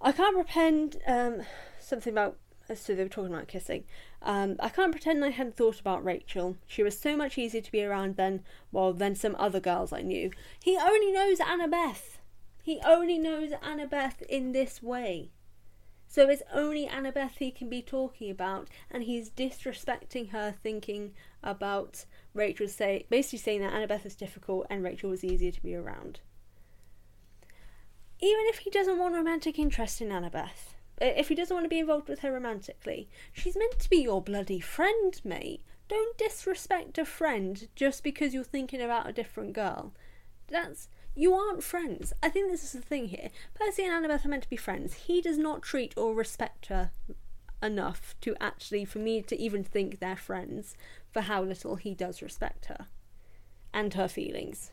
I 0.00 0.12
can't 0.12 0.34
pretend 0.36 0.96
um, 1.06 1.42
something 1.80 2.12
about. 2.12 2.36
So 2.74 2.94
they 2.94 3.02
were 3.02 3.08
talking 3.08 3.32
about 3.32 3.48
kissing. 3.48 3.84
Um, 4.20 4.56
I 4.60 4.68
can't 4.68 4.92
pretend 4.92 5.24
I 5.24 5.30
hadn't 5.30 5.56
thought 5.56 5.80
about 5.80 6.04
Rachel. 6.04 6.56
She 6.66 6.82
was 6.82 6.98
so 6.98 7.16
much 7.16 7.38
easier 7.38 7.62
to 7.62 7.72
be 7.72 7.82
around 7.82 8.16
than, 8.16 8.42
well, 8.72 8.92
than 8.92 9.14
some 9.14 9.34
other 9.38 9.58
girls 9.58 9.90
I 9.90 10.02
knew. 10.02 10.30
He 10.62 10.76
only 10.76 11.10
knows 11.10 11.38
Annabeth. 11.38 12.17
He 12.68 12.82
only 12.84 13.16
knows 13.16 13.52
Annabeth 13.52 14.20
in 14.28 14.52
this 14.52 14.82
way. 14.82 15.30
So 16.06 16.28
it's 16.28 16.42
only 16.52 16.86
Annabeth 16.86 17.38
he 17.38 17.50
can 17.50 17.70
be 17.70 17.80
talking 17.80 18.30
about, 18.30 18.68
and 18.90 19.04
he's 19.04 19.30
disrespecting 19.30 20.32
her, 20.32 20.54
thinking 20.62 21.14
about 21.42 22.04
Rachel, 22.34 22.68
say 22.68 23.06
basically 23.08 23.38
saying 23.38 23.62
that 23.62 23.72
Annabeth 23.72 24.04
is 24.04 24.14
difficult 24.14 24.66
and 24.68 24.84
Rachel 24.84 25.08
was 25.08 25.24
easier 25.24 25.50
to 25.50 25.62
be 25.62 25.74
around. 25.74 26.20
Even 28.20 28.44
if 28.48 28.58
he 28.58 28.68
doesn't 28.68 28.98
want 28.98 29.14
romantic 29.14 29.58
interest 29.58 30.02
in 30.02 30.10
Annabeth, 30.10 30.74
uh, 31.00 31.06
if 31.06 31.28
he 31.28 31.34
doesn't 31.34 31.54
want 31.54 31.64
to 31.64 31.70
be 31.70 31.78
involved 31.78 32.10
with 32.10 32.18
her 32.18 32.32
romantically, 32.34 33.08
she's 33.32 33.56
meant 33.56 33.78
to 33.78 33.88
be 33.88 34.02
your 34.02 34.20
bloody 34.20 34.60
friend, 34.60 35.18
mate. 35.24 35.62
Don't 35.88 36.18
disrespect 36.18 36.98
a 36.98 37.06
friend 37.06 37.66
just 37.74 38.04
because 38.04 38.34
you're 38.34 38.44
thinking 38.44 38.82
about 38.82 39.08
a 39.08 39.12
different 39.14 39.54
girl. 39.54 39.94
That's 40.48 40.90
you 41.18 41.34
aren't 41.34 41.64
friends. 41.64 42.12
I 42.22 42.28
think 42.28 42.48
this 42.48 42.62
is 42.62 42.70
the 42.70 42.80
thing 42.80 43.08
here. 43.08 43.30
Percy 43.52 43.84
and 43.84 43.92
Annabeth 43.92 44.24
are 44.24 44.28
meant 44.28 44.44
to 44.44 44.48
be 44.48 44.56
friends. 44.56 44.94
He 44.94 45.20
does 45.20 45.36
not 45.36 45.62
treat 45.62 45.92
or 45.96 46.14
respect 46.14 46.66
her 46.66 46.92
enough 47.60 48.14
to 48.20 48.36
actually, 48.40 48.84
for 48.84 49.00
me 49.00 49.20
to 49.22 49.36
even 49.36 49.64
think 49.64 49.98
they're 49.98 50.14
friends, 50.14 50.76
for 51.10 51.22
how 51.22 51.42
little 51.42 51.74
he 51.74 51.92
does 51.92 52.22
respect 52.22 52.66
her 52.66 52.86
and 53.74 53.94
her 53.94 54.06
feelings. 54.06 54.70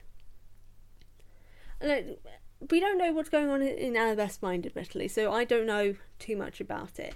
And 1.82 2.18
We 2.70 2.80
don't 2.80 3.00
know 3.00 3.12
what's 3.12 3.30
going 3.30 3.50
on 3.50 3.64
in 3.64 3.94
Annabeth's 3.94 4.44
mind, 4.44 4.68
admittedly, 4.68 5.08
so 5.08 5.34
I 5.34 5.46
don't 5.46 5.66
know 5.66 5.96
too 6.20 6.36
much 6.36 6.62
about 6.62 7.00
it. 7.00 7.16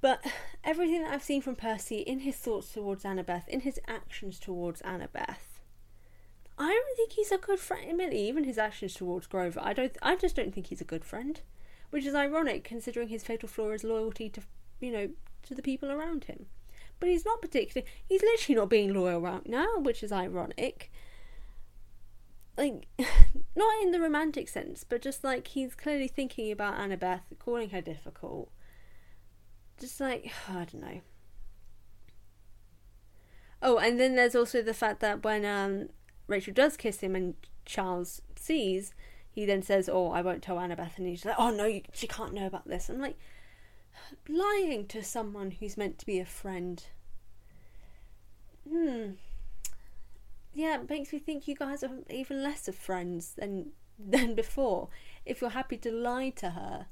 But 0.00 0.24
everything 0.64 1.02
that 1.02 1.12
I've 1.12 1.22
seen 1.22 1.42
from 1.42 1.54
Percy 1.54 1.98
in 1.98 2.20
his 2.20 2.36
thoughts 2.36 2.72
towards 2.72 3.04
Annabeth, 3.04 3.46
in 3.46 3.60
his 3.60 3.78
actions 3.86 4.38
towards 4.38 4.80
Annabeth, 4.80 5.53
I 6.56 6.68
don't 6.68 6.96
think 6.96 7.12
he's 7.12 7.32
a 7.32 7.38
good 7.38 7.58
friend. 7.58 7.90
Admittedly, 7.90 8.28
even 8.28 8.44
his 8.44 8.58
actions 8.58 8.94
towards 8.94 9.26
Grover, 9.26 9.60
I 9.62 9.72
don't. 9.72 9.96
I 10.02 10.16
just 10.16 10.36
don't 10.36 10.54
think 10.54 10.68
he's 10.68 10.80
a 10.80 10.84
good 10.84 11.04
friend, 11.04 11.40
which 11.90 12.06
is 12.06 12.14
ironic 12.14 12.62
considering 12.64 13.08
his 13.08 13.24
fatal 13.24 13.48
flaw 13.48 13.70
is 13.70 13.82
loyalty 13.82 14.28
to, 14.30 14.42
you 14.80 14.92
know, 14.92 15.08
to 15.44 15.54
the 15.54 15.62
people 15.62 15.90
around 15.90 16.24
him. 16.24 16.46
But 17.00 17.08
he's 17.08 17.24
not 17.24 17.42
particularly. 17.42 17.90
He's 18.08 18.22
literally 18.22 18.54
not 18.56 18.70
being 18.70 18.94
loyal 18.94 19.20
right 19.20 19.46
now, 19.48 19.78
which 19.78 20.02
is 20.02 20.12
ironic. 20.12 20.92
Like, 22.56 22.86
not 23.56 23.82
in 23.82 23.90
the 23.90 24.00
romantic 24.00 24.48
sense, 24.48 24.84
but 24.84 25.02
just 25.02 25.24
like 25.24 25.48
he's 25.48 25.74
clearly 25.74 26.06
thinking 26.06 26.52
about 26.52 26.78
Annabeth, 26.78 27.22
calling 27.40 27.70
her 27.70 27.80
difficult. 27.80 28.48
Just 29.80 29.98
like 29.98 30.30
I 30.48 30.66
don't 30.66 30.74
know. 30.74 31.00
Oh, 33.60 33.78
and 33.78 33.98
then 33.98 34.14
there's 34.14 34.36
also 34.36 34.62
the 34.62 34.74
fact 34.74 35.00
that 35.00 35.24
when 35.24 35.44
um 35.44 35.88
Rachel 36.26 36.54
does 36.54 36.76
kiss 36.76 37.00
him 37.00 37.14
and 37.14 37.34
Charles 37.64 38.22
sees, 38.36 38.94
he 39.34 39.44
then 39.44 39.62
says, 39.62 39.88
"Oh, 39.88 40.12
I 40.12 40.22
won't 40.22 40.42
tell 40.42 40.58
Annabeth," 40.58 40.96
and 40.96 41.08
he's 41.08 41.24
like, 41.24 41.34
"Oh 41.38 41.50
no, 41.50 41.66
you, 41.66 41.82
she 41.92 42.06
can't 42.06 42.32
know 42.32 42.46
about 42.46 42.68
this." 42.68 42.88
I'm 42.88 43.00
like, 43.00 43.18
lying 44.28 44.86
to 44.86 45.02
someone 45.02 45.50
who's 45.50 45.76
meant 45.76 45.98
to 45.98 46.06
be 46.06 46.20
a 46.20 46.24
friend. 46.24 46.84
Hmm. 48.68 49.12
Yeah, 50.52 50.80
it 50.80 50.88
makes 50.88 51.12
me 51.12 51.18
think 51.18 51.48
you 51.48 51.56
guys 51.56 51.82
are 51.82 51.90
even 52.08 52.44
less 52.44 52.68
of 52.68 52.76
friends 52.76 53.34
than 53.36 53.72
than 53.98 54.36
before. 54.36 54.88
If 55.26 55.40
you're 55.40 55.50
happy 55.50 55.78
to 55.78 55.90
lie 55.90 56.30
to 56.30 56.50
her. 56.50 56.86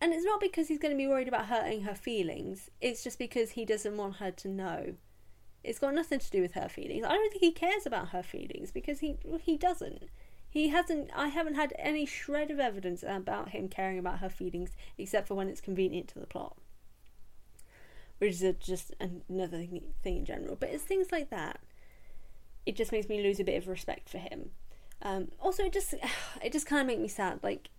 And 0.00 0.12
it's 0.12 0.24
not 0.24 0.40
because 0.40 0.68
he's 0.68 0.78
going 0.78 0.92
to 0.92 0.98
be 0.98 1.08
worried 1.08 1.26
about 1.26 1.46
hurting 1.46 1.82
her 1.82 1.94
feelings. 1.94 2.70
It's 2.82 3.02
just 3.02 3.18
because 3.18 3.52
he 3.52 3.64
doesn't 3.64 3.96
want 3.96 4.16
her 4.16 4.30
to 4.30 4.48
know. 4.48 4.94
It's 5.66 5.80
got 5.80 5.94
nothing 5.94 6.20
to 6.20 6.30
do 6.30 6.40
with 6.40 6.52
her 6.54 6.68
feelings. 6.68 7.04
I 7.04 7.08
don't 7.08 7.30
think 7.30 7.42
he 7.42 7.50
cares 7.50 7.86
about 7.86 8.10
her 8.10 8.22
feelings 8.22 8.70
because 8.70 9.00
he 9.00 9.16
he 9.42 9.56
doesn't. 9.56 10.04
He 10.48 10.68
hasn't. 10.68 11.10
I 11.14 11.26
haven't 11.28 11.56
had 11.56 11.74
any 11.76 12.06
shred 12.06 12.52
of 12.52 12.60
evidence 12.60 13.02
about 13.02 13.48
him 13.50 13.68
caring 13.68 13.98
about 13.98 14.20
her 14.20 14.28
feelings, 14.28 14.70
except 14.96 15.26
for 15.26 15.34
when 15.34 15.48
it's 15.48 15.60
convenient 15.60 16.06
to 16.08 16.20
the 16.20 16.26
plot, 16.26 16.56
which 18.18 18.30
is 18.30 18.42
a, 18.44 18.52
just 18.52 18.94
another 19.00 19.66
thing 20.02 20.16
in 20.18 20.24
general. 20.24 20.54
But 20.54 20.68
it's 20.68 20.84
things 20.84 21.10
like 21.10 21.30
that. 21.30 21.58
It 22.64 22.76
just 22.76 22.92
makes 22.92 23.08
me 23.08 23.20
lose 23.20 23.40
a 23.40 23.44
bit 23.44 23.60
of 23.60 23.66
respect 23.66 24.08
for 24.08 24.18
him. 24.18 24.50
Um, 25.02 25.32
also, 25.40 25.64
it 25.64 25.72
just 25.72 25.94
it 26.44 26.52
just 26.52 26.66
kind 26.66 26.80
of 26.80 26.86
makes 26.86 27.00
me 27.00 27.08
sad. 27.08 27.40
Like 27.42 27.70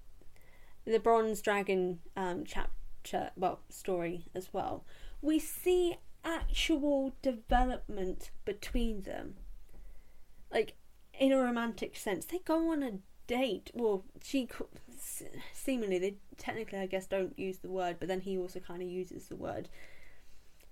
the 0.83 0.99
Bronze 0.99 1.41
Dragon 1.41 1.99
um, 2.17 2.43
chapter, 2.45 3.31
well, 3.37 3.61
story 3.69 4.25
as 4.35 4.49
well. 4.51 4.83
We 5.21 5.39
see 5.39 5.97
actual 6.27 7.13
development 7.21 8.31
between 8.45 9.03
them. 9.03 9.35
Like, 10.51 10.75
in 11.17 11.31
a 11.31 11.37
romantic 11.37 11.95
sense, 11.95 12.25
they 12.25 12.39
go 12.39 12.71
on 12.71 12.83
a 12.83 12.99
date. 13.27 13.71
Well, 13.73 14.03
she 14.21 14.47
seemingly, 15.53 15.99
they 15.99 16.15
technically, 16.37 16.79
I 16.79 16.85
guess, 16.85 17.07
don't 17.07 17.37
use 17.39 17.59
the 17.59 17.69
word, 17.69 17.97
but 17.99 18.07
then 18.07 18.21
he 18.21 18.37
also 18.37 18.59
kind 18.59 18.81
of 18.81 18.87
uses 18.87 19.27
the 19.27 19.35
word. 19.35 19.69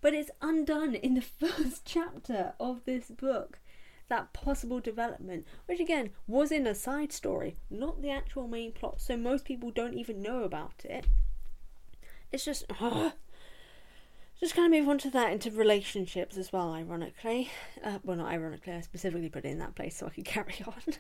But 0.02 0.14
it's 0.14 0.32
undone 0.42 0.96
in 0.96 1.16
the 1.16 1.22
first 1.40 1.86
chapter 1.86 2.54
of 2.60 2.86
this 2.86 3.10
book. 3.10 3.60
That 4.08 4.34
possible 4.34 4.80
development, 4.80 5.48
which 5.66 5.80
again 5.80 6.12
was 6.28 6.52
in 6.52 6.68
a 6.68 6.76
side 6.76 7.12
story, 7.12 7.56
not 7.72 8.04
the 8.04 8.12
actual 8.12 8.48
main 8.48 8.72
plot, 8.72 9.02
so 9.02 9.18
most 9.18 9.46
people 9.46 9.72
don't 9.72 9.96
even 9.96 10.22
know 10.22 10.44
about 10.44 10.86
it. 10.86 11.08
It's 12.32 12.46
just, 12.46 12.66
oh, 12.80 13.14
just 14.40 14.56
kind 14.56 14.74
of 14.74 14.80
move 14.80 14.90
on 14.90 14.98
to 15.00 15.10
that 15.12 15.32
into 15.32 15.50
relationships 15.52 16.38
as 16.38 16.52
well, 16.52 16.72
ironically. 16.74 17.50
Uh, 17.84 18.00
well, 18.04 18.18
not 18.18 18.32
ironically, 18.32 18.74
I 18.74 18.82
specifically 18.82 19.30
put 19.30 19.46
it 19.46 19.50
in 19.50 19.60
that 19.60 19.76
place 19.76 19.98
so 19.98 20.08
I 20.08 20.10
could 20.10 20.26
carry 20.36 20.56
on. 20.66 20.94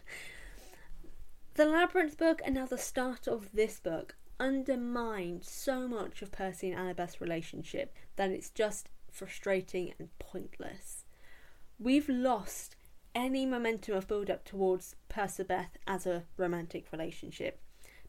the 1.55 1.65
Labyrinth 1.65 2.17
book 2.17 2.41
and 2.45 2.55
now 2.55 2.65
the 2.65 2.77
start 2.77 3.27
of 3.27 3.49
this 3.53 3.79
book 3.79 4.15
undermined 4.39 5.43
so 5.43 5.87
much 5.87 6.21
of 6.21 6.31
Percy 6.31 6.69
and 6.69 6.79
Annabeth's 6.79 7.21
relationship 7.21 7.93
that 8.17 8.31
it's 8.31 8.49
just 8.49 8.89
frustrating 9.11 9.93
and 9.97 10.09
pointless. 10.19 11.05
we've 11.79 12.09
lost 12.09 12.75
any 13.13 13.45
momentum 13.45 13.95
of 13.95 14.07
build 14.07 14.29
up 14.29 14.43
towards 14.43 14.95
Percabeth 15.09 15.77
as 15.87 16.05
a 16.05 16.23
romantic 16.37 16.85
relationship 16.91 17.61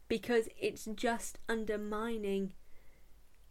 because 0.08 0.48
it's 0.60 0.84
just 0.96 1.38
undermining 1.48 2.54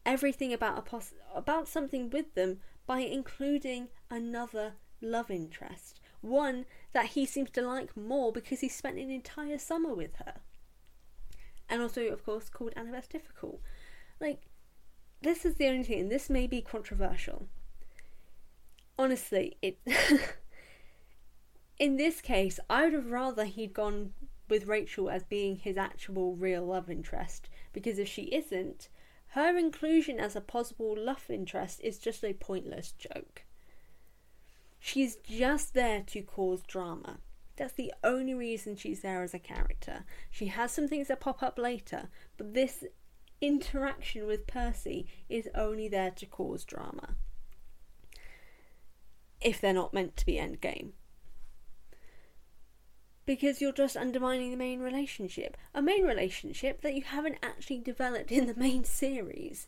everything 0.06 0.54
about 0.54 0.78
a 0.78 0.82
pos- 0.82 1.14
about 1.34 1.68
something 1.68 2.10
with 2.10 2.34
them 2.36 2.60
by 2.86 3.00
including 3.00 3.90
another 4.10 4.74
love 5.02 5.32
interest, 5.32 6.00
one 6.22 6.66
that 6.94 7.08
he 7.08 7.26
seems 7.26 7.50
to 7.52 7.62
like 7.62 7.96
more 7.98 8.32
because 8.32 8.60
he 8.60 8.70
spent 8.70 8.98
an 8.98 9.10
entire 9.10 9.58
summer 9.58 9.94
with 9.94 10.16
her, 10.18 10.36
and 11.70 11.82
also, 11.82 12.08
of 12.08 12.24
course, 12.24 12.50
called 12.50 12.74
Annabeth 12.76 13.10
difficult. 13.10 13.62
Like, 14.20 14.44
this 15.22 15.46
is 15.46 15.56
the 15.56 15.68
only 15.68 15.84
thing, 15.84 16.02
and 16.02 16.12
this 16.12 16.30
may 16.30 16.48
be 16.48 16.62
controversial. 16.62 17.48
Honestly, 18.98 19.58
it. 19.62 19.80
in 21.80 21.98
this 21.98 22.22
case, 22.22 22.60
I 22.70 22.86
would 22.86 22.94
have 22.94 23.12
rather 23.12 23.46
he'd 23.46 23.74
gone 23.74 24.14
with 24.48 24.68
Rachel 24.68 25.10
as 25.10 25.24
being 25.24 25.58
his 25.58 25.76
actual 25.76 26.36
real 26.36 26.66
love 26.66 26.90
interest, 26.90 27.50
because 27.74 27.98
if 27.98 28.08
she 28.08 28.24
isn't, 28.24 28.90
her 29.36 29.58
inclusion 29.58 30.18
as 30.18 30.34
a 30.34 30.40
possible 30.40 30.96
love 30.98 31.26
interest 31.28 31.82
is 31.84 32.00
just 32.00 32.24
a 32.24 32.32
pointless 32.32 32.94
joke. 32.94 33.44
She's 34.80 35.18
just 35.18 35.74
there 35.74 36.04
to 36.08 36.22
cause 36.22 36.62
drama. 36.66 37.18
That's 37.58 37.74
the 37.74 37.94
only 38.02 38.34
reason 38.34 38.78
she's 38.78 39.02
there 39.02 39.24
as 39.24 39.34
a 39.34 39.40
character. 39.40 40.06
She 40.32 40.46
has 40.46 40.72
some 40.72 40.88
things 40.88 41.10
that 41.10 41.20
pop 41.20 41.44
up 41.44 41.58
later, 41.58 42.08
but 42.38 42.54
this 42.54 42.86
interaction 43.42 44.26
with 44.26 44.48
Percy 44.48 45.06
is 45.28 45.50
only 45.54 45.90
there 45.90 46.12
to 46.12 46.26
cause 46.26 46.64
drama. 46.64 47.16
If 49.42 49.60
they're 49.60 49.74
not 49.74 49.94
meant 49.94 50.16
to 50.16 50.26
be 50.26 50.36
endgame 50.36 50.94
because 53.26 53.62
you're 53.62 53.72
just 53.72 53.98
undermining 53.98 54.52
the 54.52 54.58
main 54.58 54.80
relationship. 54.80 55.58
A 55.74 55.82
main 55.82 56.06
relationship 56.06 56.82
that 56.82 56.94
you 56.94 57.02
haven't 57.02 57.40
actually 57.42 57.80
developed 57.80 58.32
in 58.32 58.46
the 58.46 58.56
main 58.56 58.84
series. 58.84 59.68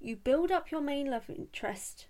You 0.00 0.16
build 0.16 0.50
up 0.50 0.70
your 0.70 0.80
main 0.80 1.10
love 1.10 1.28
interest 1.28 2.06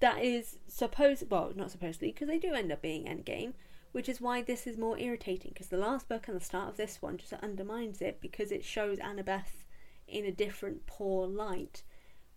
that 0.00 0.22
is 0.22 0.58
supposed, 0.66 1.30
well, 1.30 1.52
not 1.54 1.70
supposedly, 1.70 2.08
because 2.08 2.26
they 2.26 2.38
do 2.38 2.54
end 2.54 2.72
up 2.72 2.82
being 2.82 3.04
endgame, 3.04 3.52
which 3.92 4.08
is 4.08 4.20
why 4.20 4.42
this 4.42 4.66
is 4.66 4.76
more 4.76 4.98
irritating, 4.98 5.52
because 5.54 5.68
the 5.68 5.76
last 5.76 6.08
book 6.08 6.26
and 6.26 6.36
the 6.36 6.44
start 6.44 6.70
of 6.70 6.76
this 6.76 7.00
one 7.00 7.18
just 7.18 7.32
undermines 7.34 8.02
it 8.02 8.20
because 8.20 8.50
it 8.50 8.64
shows 8.64 8.98
Annabeth 8.98 9.64
in 10.08 10.24
a 10.24 10.32
different 10.32 10.86
poor 10.86 11.28
light 11.28 11.84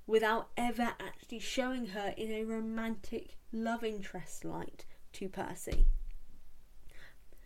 without 0.05 0.50
ever 0.55 0.93
actually 1.00 1.39
showing 1.39 1.88
her 1.88 2.13
in 2.15 2.31
a 2.31 2.43
romantic 2.43 3.38
love 3.51 3.83
interest 3.83 4.45
light 4.45 4.85
to 5.13 5.27
Percy. 5.27 5.88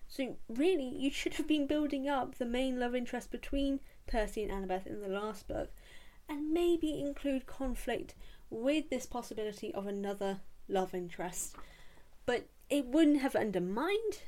So 0.10 0.38
really, 0.50 0.90
you 0.98 1.12
should 1.12 1.36
have 1.36 1.48
been 1.48 1.68
building 1.68 2.10
up 2.10 2.36
the 2.36 2.46
main 2.46 2.80
love 2.80 2.96
interest 2.96 3.30
between 3.30 3.80
Percy 4.08 4.44
and 4.44 4.52
Annabeth 4.52 4.88
in 4.88 5.02
the 5.02 5.08
last 5.08 5.48
book, 5.48 5.72
and 6.28 6.52
maybe 6.52 7.00
include 7.00 7.46
conflict 7.46 8.16
with 8.50 8.90
this 8.90 9.06
possibility 9.06 9.72
of 9.74 9.86
another 9.86 10.42
love 10.68 10.96
interest. 10.96 11.56
But 12.26 12.48
it 12.72 12.88
wouldn't 12.88 13.22
have 13.22 13.36
undermined 13.36 14.24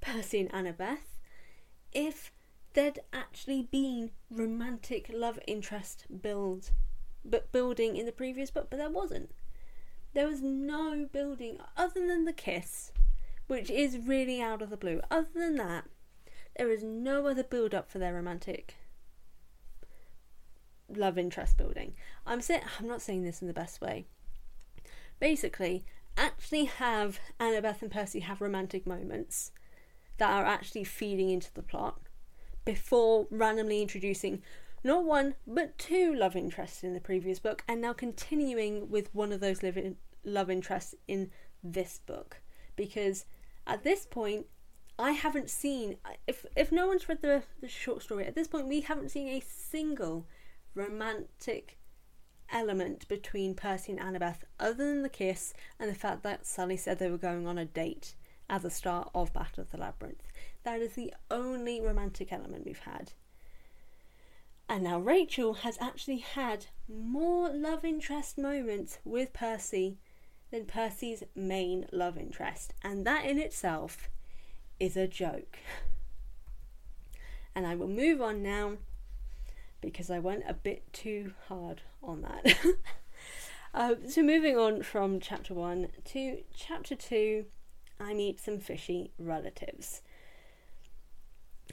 Percy 0.00 0.38
and 0.38 0.52
Annabeth 0.52 1.18
if 1.92 2.32
there'd 2.74 3.00
actually 3.12 3.62
been 3.62 4.12
romantic 4.30 5.10
love 5.12 5.38
interest 5.48 6.06
build 6.22 6.70
but 7.24 7.52
building 7.52 7.96
in 7.96 8.06
the 8.06 8.12
previous 8.12 8.50
book, 8.50 8.68
but 8.70 8.78
there 8.78 8.90
wasn't. 8.90 9.30
There 10.14 10.28
was 10.28 10.42
no 10.42 11.08
building 11.10 11.58
other 11.76 12.06
than 12.06 12.24
the 12.24 12.32
kiss 12.32 12.92
which 13.52 13.68
is 13.68 13.98
really 13.98 14.40
out 14.40 14.62
of 14.62 14.70
the 14.70 14.78
blue. 14.78 14.98
Other 15.10 15.28
than 15.34 15.56
that, 15.56 15.84
there 16.56 16.70
is 16.70 16.82
no 16.82 17.26
other 17.26 17.44
build 17.44 17.74
up 17.74 17.90
for 17.90 17.98
their 17.98 18.14
romantic 18.14 18.76
love 20.88 21.18
interest 21.18 21.58
building. 21.58 21.92
I'm 22.26 22.40
saying 22.40 22.62
I'm 22.80 22.88
not 22.88 23.02
saying 23.02 23.24
this 23.24 23.42
in 23.42 23.48
the 23.48 23.52
best 23.52 23.82
way. 23.82 24.06
Basically, 25.20 25.84
actually 26.16 26.64
have 26.64 27.20
Annabeth 27.38 27.82
and 27.82 27.90
Percy 27.90 28.20
have 28.20 28.40
romantic 28.40 28.86
moments 28.86 29.52
that 30.16 30.30
are 30.30 30.46
actually 30.46 30.84
feeding 30.84 31.28
into 31.28 31.52
the 31.52 31.62
plot 31.62 32.00
before 32.64 33.26
randomly 33.30 33.82
introducing 33.82 34.42
not 34.82 35.04
one 35.04 35.34
but 35.46 35.76
two 35.76 36.14
love 36.14 36.34
interests 36.36 36.82
in 36.82 36.94
the 36.94 37.00
previous 37.00 37.38
book 37.38 37.64
and 37.68 37.82
now 37.82 37.92
continuing 37.92 38.88
with 38.88 39.14
one 39.14 39.30
of 39.30 39.40
those 39.40 39.62
love 40.24 40.48
interests 40.50 40.94
in 41.06 41.30
this 41.62 42.00
book 42.06 42.40
because 42.76 43.26
at 43.66 43.84
this 43.84 44.06
point, 44.06 44.46
I 44.98 45.12
haven't 45.12 45.50
seen 45.50 45.96
if 46.26 46.44
if 46.56 46.70
no 46.70 46.86
one's 46.86 47.08
read 47.08 47.22
the, 47.22 47.42
the 47.60 47.68
short 47.68 48.02
story 48.02 48.26
at 48.26 48.34
this 48.34 48.48
point, 48.48 48.68
we 48.68 48.82
haven't 48.82 49.10
seen 49.10 49.28
a 49.28 49.40
single 49.40 50.26
romantic 50.74 51.78
element 52.50 53.08
between 53.08 53.54
Percy 53.54 53.92
and 53.92 54.00
Annabeth 54.00 54.44
other 54.60 54.74
than 54.74 55.02
the 55.02 55.08
kiss 55.08 55.54
and 55.78 55.90
the 55.90 55.94
fact 55.94 56.22
that 56.22 56.46
Sally 56.46 56.76
said 56.76 56.98
they 56.98 57.10
were 57.10 57.18
going 57.18 57.46
on 57.46 57.58
a 57.58 57.64
date 57.64 58.14
at 58.48 58.62
the 58.62 58.70
start 58.70 59.10
of 59.14 59.32
Battle 59.32 59.62
of 59.62 59.70
the 59.70 59.78
Labyrinth. 59.78 60.28
That 60.62 60.80
is 60.80 60.92
the 60.92 61.14
only 61.30 61.80
romantic 61.80 62.32
element 62.32 62.66
we've 62.66 62.78
had. 62.80 63.12
And 64.68 64.84
now 64.84 64.98
Rachel 64.98 65.54
has 65.54 65.78
actually 65.80 66.18
had 66.18 66.66
more 66.88 67.48
love 67.50 67.84
interest 67.84 68.38
moments 68.38 68.98
with 69.04 69.32
Percy 69.32 69.98
than 70.52 70.66
Percy's 70.66 71.24
main 71.34 71.86
love 71.90 72.16
interest, 72.16 72.74
and 72.84 73.04
that 73.06 73.24
in 73.24 73.38
itself 73.38 74.08
is 74.78 74.96
a 74.96 75.08
joke. 75.08 75.58
And 77.54 77.66
I 77.66 77.74
will 77.74 77.88
move 77.88 78.20
on 78.20 78.42
now 78.42 78.74
because 79.80 80.10
I 80.10 80.18
went 80.18 80.44
a 80.46 80.54
bit 80.54 80.92
too 80.92 81.32
hard 81.48 81.80
on 82.02 82.22
that. 82.22 82.56
uh, 83.74 83.94
so, 84.08 84.22
moving 84.22 84.56
on 84.56 84.82
from 84.82 85.20
chapter 85.20 85.54
one 85.54 85.88
to 86.06 86.38
chapter 86.54 86.94
two, 86.94 87.46
I 87.98 88.14
meet 88.14 88.38
some 88.38 88.58
fishy 88.58 89.10
relatives. 89.18 90.02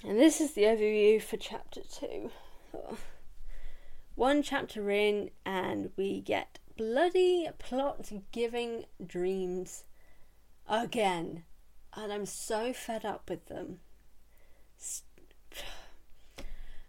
And 0.04 0.18
this 0.18 0.39
is 0.39 0.54
the 0.54 0.63
overview 0.63 1.22
for 1.22 1.38
chapter 1.38 1.82
two. 1.82 2.32
Oh. 2.74 2.98
One 4.15 4.44
chapter 4.44 4.89
in, 4.89 5.32
and 5.46 5.92
we 5.96 6.20
get 6.22 6.59
bloody 6.80 7.46
plot 7.58 8.10
giving 8.32 8.86
dreams 9.06 9.84
again. 10.65 11.44
And 11.94 12.13
I'm 12.13 12.26
so 12.26 12.72
fed 12.72 13.04
up 13.04 13.30
with 13.30 13.48
them. 13.48 13.82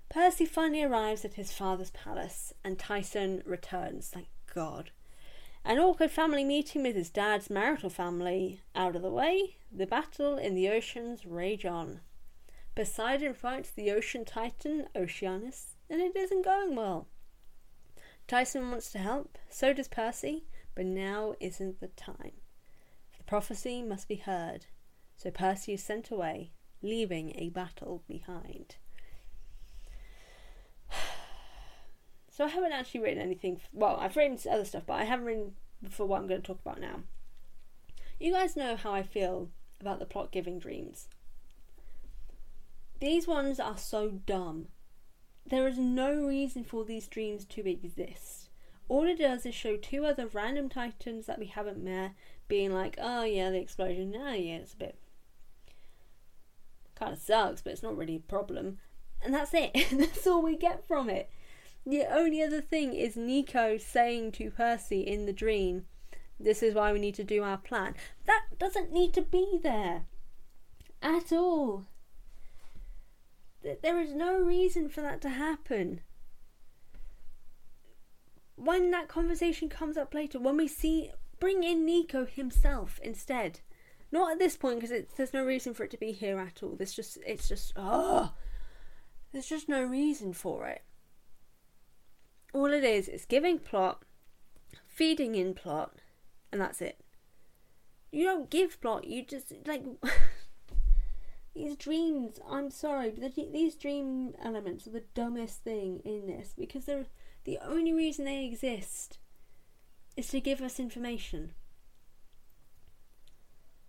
Percy 0.08 0.46
finally 0.46 0.84
arrives 0.84 1.24
at 1.24 1.34
his 1.34 1.52
father's 1.52 1.90
palace, 1.90 2.54
and 2.62 2.78
Tyson 2.78 3.42
returns, 3.44 4.10
thank 4.10 4.28
God. 4.54 4.92
An 5.64 5.80
awkward 5.80 6.12
family 6.12 6.44
meeting 6.44 6.84
with 6.84 6.94
his 6.94 7.10
dad's 7.10 7.50
marital 7.50 7.90
family 7.90 8.60
out 8.76 8.94
of 8.94 9.02
the 9.02 9.10
way, 9.10 9.56
the 9.72 9.86
battle 9.86 10.38
in 10.38 10.54
the 10.54 10.68
oceans 10.68 11.26
rage 11.26 11.64
on. 11.64 12.00
Poseidon 12.76 13.34
fights 13.34 13.70
the 13.70 13.90
ocean 13.90 14.24
titan 14.24 14.86
Oceanus, 14.94 15.74
and 15.88 16.00
it 16.00 16.14
isn't 16.14 16.44
going 16.44 16.76
well. 16.76 17.08
Tyson 18.30 18.70
wants 18.70 18.92
to 18.92 18.98
help, 18.98 19.38
so 19.48 19.72
does 19.72 19.88
Percy, 19.88 20.44
but 20.76 20.86
now 20.86 21.34
isn't 21.40 21.80
the 21.80 21.88
time. 21.88 22.30
The 23.18 23.24
prophecy 23.24 23.82
must 23.82 24.06
be 24.06 24.14
heard, 24.14 24.66
so 25.16 25.32
Percy 25.32 25.72
is 25.72 25.82
sent 25.82 26.12
away, 26.12 26.52
leaving 26.80 27.34
a 27.36 27.48
battle 27.48 28.04
behind. 28.06 28.76
So 32.30 32.44
I 32.44 32.48
haven't 32.48 32.72
actually 32.72 33.00
written 33.00 33.20
anything. 33.20 33.60
Well, 33.72 33.96
I've 33.96 34.16
written 34.16 34.38
other 34.48 34.64
stuff, 34.64 34.84
but 34.86 34.94
I 34.94 35.04
haven't 35.04 35.26
written 35.26 35.56
for 35.90 36.06
what 36.06 36.20
I'm 36.20 36.28
going 36.28 36.40
to 36.40 36.46
talk 36.46 36.60
about 36.60 36.80
now. 36.80 37.00
You 38.20 38.32
guys 38.32 38.56
know 38.56 38.76
how 38.76 38.94
I 38.94 39.02
feel 39.02 39.50
about 39.80 39.98
the 39.98 40.06
plot 40.06 40.30
giving 40.30 40.60
dreams. 40.60 41.08
These 43.00 43.26
ones 43.26 43.58
are 43.58 43.76
so 43.76 44.08
dumb 44.24 44.68
there 45.50 45.66
is 45.66 45.78
no 45.78 46.14
reason 46.14 46.64
for 46.64 46.84
these 46.84 47.08
dreams 47.08 47.44
to 47.44 47.68
exist. 47.68 48.48
All 48.88 49.04
it 49.06 49.18
does 49.18 49.44
is 49.44 49.54
show 49.54 49.76
two 49.76 50.04
other 50.04 50.26
random 50.26 50.68
titans 50.68 51.26
that 51.26 51.38
we 51.38 51.46
haven't 51.46 51.82
met 51.82 52.12
being 52.48 52.72
like, 52.72 52.96
oh 53.00 53.24
yeah, 53.24 53.50
the 53.50 53.58
explosion, 53.60 54.14
oh 54.16 54.32
yeah, 54.32 54.56
it's 54.56 54.74
a 54.74 54.76
bit. 54.76 54.98
kind 56.94 57.12
of 57.12 57.18
sucks, 57.18 57.62
but 57.62 57.72
it's 57.72 57.82
not 57.82 57.96
really 57.96 58.16
a 58.16 58.20
problem. 58.20 58.78
And 59.22 59.34
that's 59.34 59.52
it. 59.54 59.72
that's 59.92 60.26
all 60.26 60.42
we 60.42 60.56
get 60.56 60.86
from 60.86 61.10
it. 61.10 61.30
The 61.86 62.04
only 62.04 62.42
other 62.42 62.60
thing 62.60 62.94
is 62.94 63.16
Nico 63.16 63.78
saying 63.78 64.32
to 64.32 64.50
Percy 64.50 65.00
in 65.00 65.26
the 65.26 65.32
dream, 65.32 65.86
this 66.38 66.62
is 66.62 66.74
why 66.74 66.92
we 66.92 66.98
need 66.98 67.14
to 67.16 67.24
do 67.24 67.42
our 67.42 67.58
plan. 67.58 67.94
That 68.26 68.42
doesn't 68.58 68.92
need 68.92 69.12
to 69.14 69.22
be 69.22 69.58
there 69.62 70.06
at 71.02 71.32
all. 71.32 71.86
There 73.62 74.00
is 74.00 74.14
no 74.14 74.38
reason 74.38 74.88
for 74.88 75.02
that 75.02 75.20
to 75.22 75.28
happen. 75.30 76.00
When 78.56 78.90
that 78.90 79.08
conversation 79.08 79.68
comes 79.68 79.96
up 79.96 80.14
later, 80.14 80.38
when 80.38 80.56
we 80.56 80.68
see 80.68 81.10
bring 81.40 81.64
in 81.64 81.84
Nico 81.84 82.26
himself 82.26 83.00
instead. 83.02 83.60
Not 84.12 84.32
at 84.32 84.38
this 84.38 84.56
point 84.56 84.80
because 84.80 85.04
there's 85.16 85.32
no 85.32 85.44
reason 85.44 85.74
for 85.74 85.84
it 85.84 85.90
to 85.92 85.96
be 85.96 86.12
here 86.12 86.38
at 86.38 86.62
all. 86.62 86.76
There's 86.76 86.94
just 86.94 87.18
it's 87.26 87.48
just 87.48 87.72
oh, 87.74 88.34
there's 89.32 89.48
just 89.48 89.68
no 89.68 89.82
reason 89.82 90.32
for 90.32 90.66
it. 90.66 90.82
All 92.52 92.66
it 92.66 92.84
is 92.84 93.08
is 93.08 93.24
giving 93.24 93.58
plot, 93.58 94.02
feeding 94.86 95.34
in 95.34 95.54
plot, 95.54 95.96
and 96.52 96.60
that's 96.60 96.82
it. 96.82 97.00
You 98.12 98.24
don't 98.24 98.50
give 98.50 98.80
plot. 98.80 99.06
You 99.06 99.24
just 99.24 99.52
like 99.66 99.84
these 101.54 101.76
dreams. 101.76 102.38
I'm 102.48 102.70
sorry, 102.70 103.10
but 103.10 103.34
these 103.34 103.74
dream 103.74 104.34
elements 104.42 104.86
are 104.86 104.90
the 104.90 105.04
dumbest 105.14 105.64
thing 105.64 106.00
in 106.04 106.26
this 106.26 106.54
because 106.56 106.84
they're 106.84 107.06
the 107.44 107.58
only 107.64 107.92
reason 107.92 108.24
they 108.24 108.44
exist 108.44 109.18
is 110.16 110.28
to 110.28 110.40
give 110.40 110.60
us 110.60 110.78
information. 110.78 111.52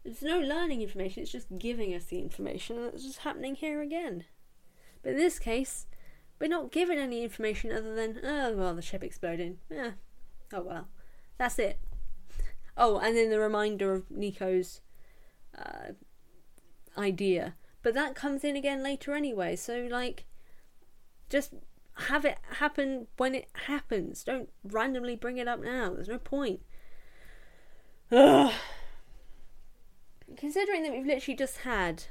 There's 0.04 0.22
no 0.24 0.40
learning 0.40 0.82
information, 0.82 1.24
it's 1.24 1.32
just 1.32 1.60
giving 1.60 1.94
us 1.94 2.06
the 2.06 2.20
information, 2.20 2.78
and 2.78 2.86
that's 2.88 3.04
just 3.04 3.20
happening 3.20 3.56
here 3.56 3.82
again. 3.82 4.26
But 5.04 5.12
in 5.12 5.18
this 5.18 5.38
case, 5.38 5.86
we're 6.40 6.48
not 6.48 6.72
given 6.72 6.98
any 6.98 7.24
information 7.24 7.72
other 7.72 7.94
than, 7.94 8.20
oh, 8.24 8.54
well, 8.54 8.74
the 8.74 8.82
ship 8.82 9.04
exploding. 9.04 9.58
Yeah. 9.70 9.92
Oh, 10.52 10.64
well. 10.64 10.88
That's 11.38 11.60
it. 11.60 11.80
Oh, 12.76 12.98
and 12.98 13.16
then 13.16 13.30
the 13.30 13.40
reminder 13.40 13.94
of 13.94 14.10
Nico's 14.10 14.82
uh, 15.58 15.94
idea. 16.98 17.56
But 17.84 17.94
that 17.96 18.16
comes 18.16 18.44
in 18.44 18.56
again 18.56 18.84
later 18.84 19.14
anyway, 19.14 19.56
so, 19.56 19.88
like, 19.90 20.26
just 21.30 21.54
have 21.96 22.26
it 22.26 22.38
happen 22.58 23.08
when 23.18 23.36
it 23.36 23.50
happens. 23.68 24.24
Don't 24.24 24.50
randomly 24.64 25.16
bring 25.16 25.38
it 25.38 25.48
up 25.48 25.60
now. 25.60 25.94
There's 25.94 26.08
no 26.08 26.20
point. 26.20 26.62
Ugh. 28.12 28.54
Considering 30.38 30.84
that 30.84 30.94
we've 30.94 31.06
literally 31.06 31.36
just 31.36 31.58
had 31.60 32.06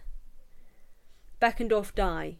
Beckendorf 1.40 1.95
die, 1.95 2.37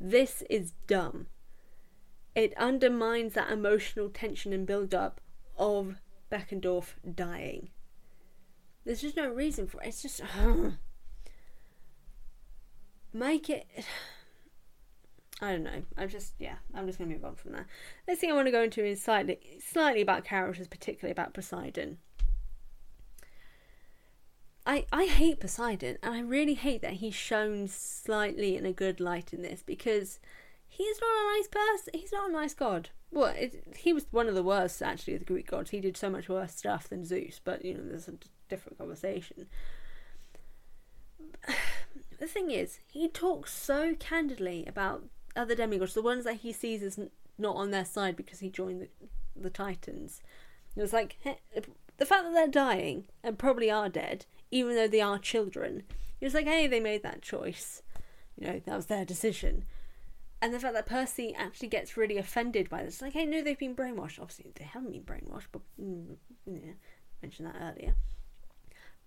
this 0.00 0.42
is 0.48 0.72
dumb. 0.86 1.26
It 2.34 2.56
undermines 2.56 3.34
that 3.34 3.50
emotional 3.50 4.08
tension 4.08 4.52
and 4.52 4.66
build 4.66 4.94
up 4.94 5.20
of 5.58 5.96
Beckendorf 6.30 6.94
dying. 7.14 7.70
There's 8.88 9.02
just 9.02 9.18
no 9.18 9.28
reason 9.28 9.66
for 9.66 9.82
it. 9.82 9.88
It's 9.88 10.00
just. 10.00 10.22
Uh, 10.22 10.70
make 13.12 13.50
it. 13.50 13.66
I 15.42 15.52
don't 15.52 15.62
know. 15.62 15.82
I'm 15.98 16.08
just 16.08 16.32
yeah. 16.38 16.54
I'm 16.72 16.86
just 16.86 16.98
gonna 16.98 17.10
move 17.10 17.22
on 17.22 17.34
from 17.34 17.52
that. 17.52 17.66
Next 18.08 18.20
thing 18.20 18.30
I 18.30 18.34
want 18.34 18.46
to 18.46 18.50
go 18.50 18.62
into 18.62 18.82
is 18.82 19.02
slightly 19.02 19.40
slightly 19.62 20.00
about 20.00 20.24
characters, 20.24 20.68
particularly 20.68 21.12
about 21.12 21.34
Poseidon. 21.34 21.98
I 24.64 24.86
I 24.90 25.04
hate 25.04 25.38
Poseidon, 25.38 25.98
and 26.02 26.14
I 26.14 26.20
really 26.20 26.54
hate 26.54 26.80
that 26.80 26.94
he's 26.94 27.14
shown 27.14 27.68
slightly 27.68 28.56
in 28.56 28.64
a 28.64 28.72
good 28.72 29.00
light 29.00 29.34
in 29.34 29.42
this 29.42 29.62
because 29.62 30.18
he's 30.66 30.98
not 30.98 31.10
a 31.10 31.36
nice 31.36 31.48
person. 31.48 32.00
He's 32.00 32.12
not 32.12 32.30
a 32.30 32.32
nice 32.32 32.54
god. 32.54 32.88
Well, 33.10 33.34
it, 33.36 33.76
he 33.76 33.92
was 33.92 34.06
one 34.10 34.28
of 34.28 34.34
the 34.34 34.42
worst 34.42 34.80
actually 34.80 35.12
of 35.12 35.20
the 35.20 35.26
Greek 35.26 35.50
gods. 35.50 35.70
He 35.70 35.80
did 35.82 35.98
so 35.98 36.08
much 36.08 36.30
worse 36.30 36.56
stuff 36.56 36.88
than 36.88 37.04
Zeus, 37.04 37.38
but 37.44 37.66
you 37.66 37.74
know, 37.74 37.84
there's 37.84 38.08
a 38.08 38.14
different 38.48 38.78
conversation. 38.78 39.46
The 42.20 42.26
thing 42.26 42.50
is, 42.50 42.80
he 42.88 43.06
talks 43.06 43.52
so 43.54 43.94
candidly 43.94 44.64
about 44.66 45.04
other 45.36 45.54
demigods, 45.54 45.94
the 45.94 46.02
ones 46.02 46.24
that 46.24 46.38
he 46.38 46.52
sees 46.52 46.82
as 46.82 46.98
not 47.38 47.54
on 47.54 47.70
their 47.70 47.84
side 47.84 48.16
because 48.16 48.40
he 48.40 48.50
joined 48.50 48.82
the, 48.82 48.88
the 49.40 49.50
Titans. 49.50 50.20
It 50.76 50.80
was 50.80 50.92
like 50.92 51.16
the 51.96 52.06
fact 52.06 52.24
that 52.24 52.32
they're 52.32 52.48
dying 52.48 53.04
and 53.22 53.38
probably 53.38 53.70
are 53.70 53.88
dead, 53.88 54.26
even 54.50 54.74
though 54.74 54.88
they 54.88 55.00
are 55.00 55.18
children. 55.18 55.84
It 56.20 56.24
was 56.24 56.34
like, 56.34 56.46
hey, 56.46 56.66
they 56.66 56.80
made 56.80 57.02
that 57.04 57.22
choice. 57.22 57.82
You 58.36 58.46
know, 58.46 58.60
that 58.64 58.76
was 58.76 58.86
their 58.86 59.04
decision. 59.04 59.64
And 60.40 60.54
the 60.54 60.60
fact 60.60 60.74
that 60.74 60.86
Percy 60.86 61.34
actually 61.36 61.68
gets 61.68 61.96
really 61.96 62.16
offended 62.16 62.68
by 62.68 62.84
this, 62.84 63.02
like, 63.02 63.12
hey, 63.12 63.26
no, 63.26 63.42
they've 63.42 63.58
been 63.58 63.74
brainwashed. 63.74 64.20
Obviously, 64.20 64.52
they 64.54 64.64
haven't 64.64 64.92
been 64.92 65.02
brainwashed, 65.02 65.46
but 65.50 65.62
mm, 65.80 66.16
yeah, 66.46 66.72
mentioned 67.22 67.48
that 67.48 67.56
earlier. 67.60 67.94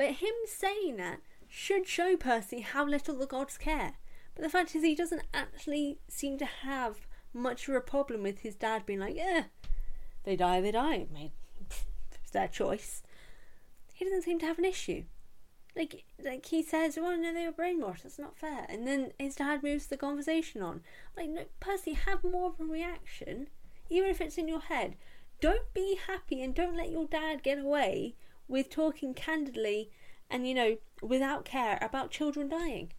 But 0.01 0.15
him 0.15 0.33
saying 0.47 0.97
that 0.97 1.19
should 1.47 1.87
show 1.87 2.17
Percy 2.17 2.61
how 2.61 2.83
little 2.83 3.15
the 3.15 3.27
gods 3.27 3.59
care. 3.59 3.97
But 4.33 4.41
the 4.41 4.49
fact 4.49 4.73
is, 4.75 4.81
he 4.81 4.95
doesn't 4.95 5.27
actually 5.31 5.99
seem 6.07 6.39
to 6.39 6.45
have 6.45 7.05
much 7.35 7.69
of 7.69 7.75
a 7.75 7.81
problem 7.81 8.23
with 8.23 8.39
his 8.39 8.55
dad 8.55 8.87
being 8.87 8.97
like, 8.97 9.15
yeah, 9.15 9.43
they 10.23 10.35
die, 10.35 10.59
they 10.59 10.71
die. 10.71 11.05
It's 12.15 12.31
their 12.31 12.47
choice. 12.47 13.03
He 13.93 14.03
doesn't 14.03 14.23
seem 14.23 14.39
to 14.39 14.47
have 14.47 14.57
an 14.57 14.65
issue. 14.65 15.03
Like, 15.75 16.03
like 16.19 16.47
he 16.47 16.63
says, 16.63 16.97
well, 16.99 17.15
no, 17.15 17.31
they 17.31 17.45
were 17.45 17.51
brainwashed. 17.51 18.01
That's 18.01 18.17
not 18.17 18.35
fair." 18.35 18.65
And 18.69 18.87
then 18.87 19.11
his 19.19 19.35
dad 19.35 19.61
moves 19.61 19.85
the 19.85 19.97
conversation 19.97 20.63
on. 20.63 20.81
Like, 21.15 21.29
no, 21.29 21.45
Percy, 21.59 21.93
have 21.93 22.23
more 22.23 22.47
of 22.47 22.59
a 22.59 22.63
reaction, 22.63 23.49
even 23.87 24.09
if 24.09 24.19
it's 24.19 24.39
in 24.39 24.47
your 24.47 24.61
head. 24.61 24.95
Don't 25.41 25.71
be 25.75 25.99
happy 26.07 26.41
and 26.41 26.55
don't 26.55 26.75
let 26.75 26.89
your 26.89 27.05
dad 27.05 27.43
get 27.43 27.59
away 27.59 28.15
with 28.51 28.69
talking 28.69 29.13
candidly 29.13 29.89
and 30.29 30.47
you 30.47 30.53
know 30.53 30.77
without 31.01 31.45
care 31.45 31.79
about 31.81 32.11
children 32.11 32.49
dying. 32.49 32.91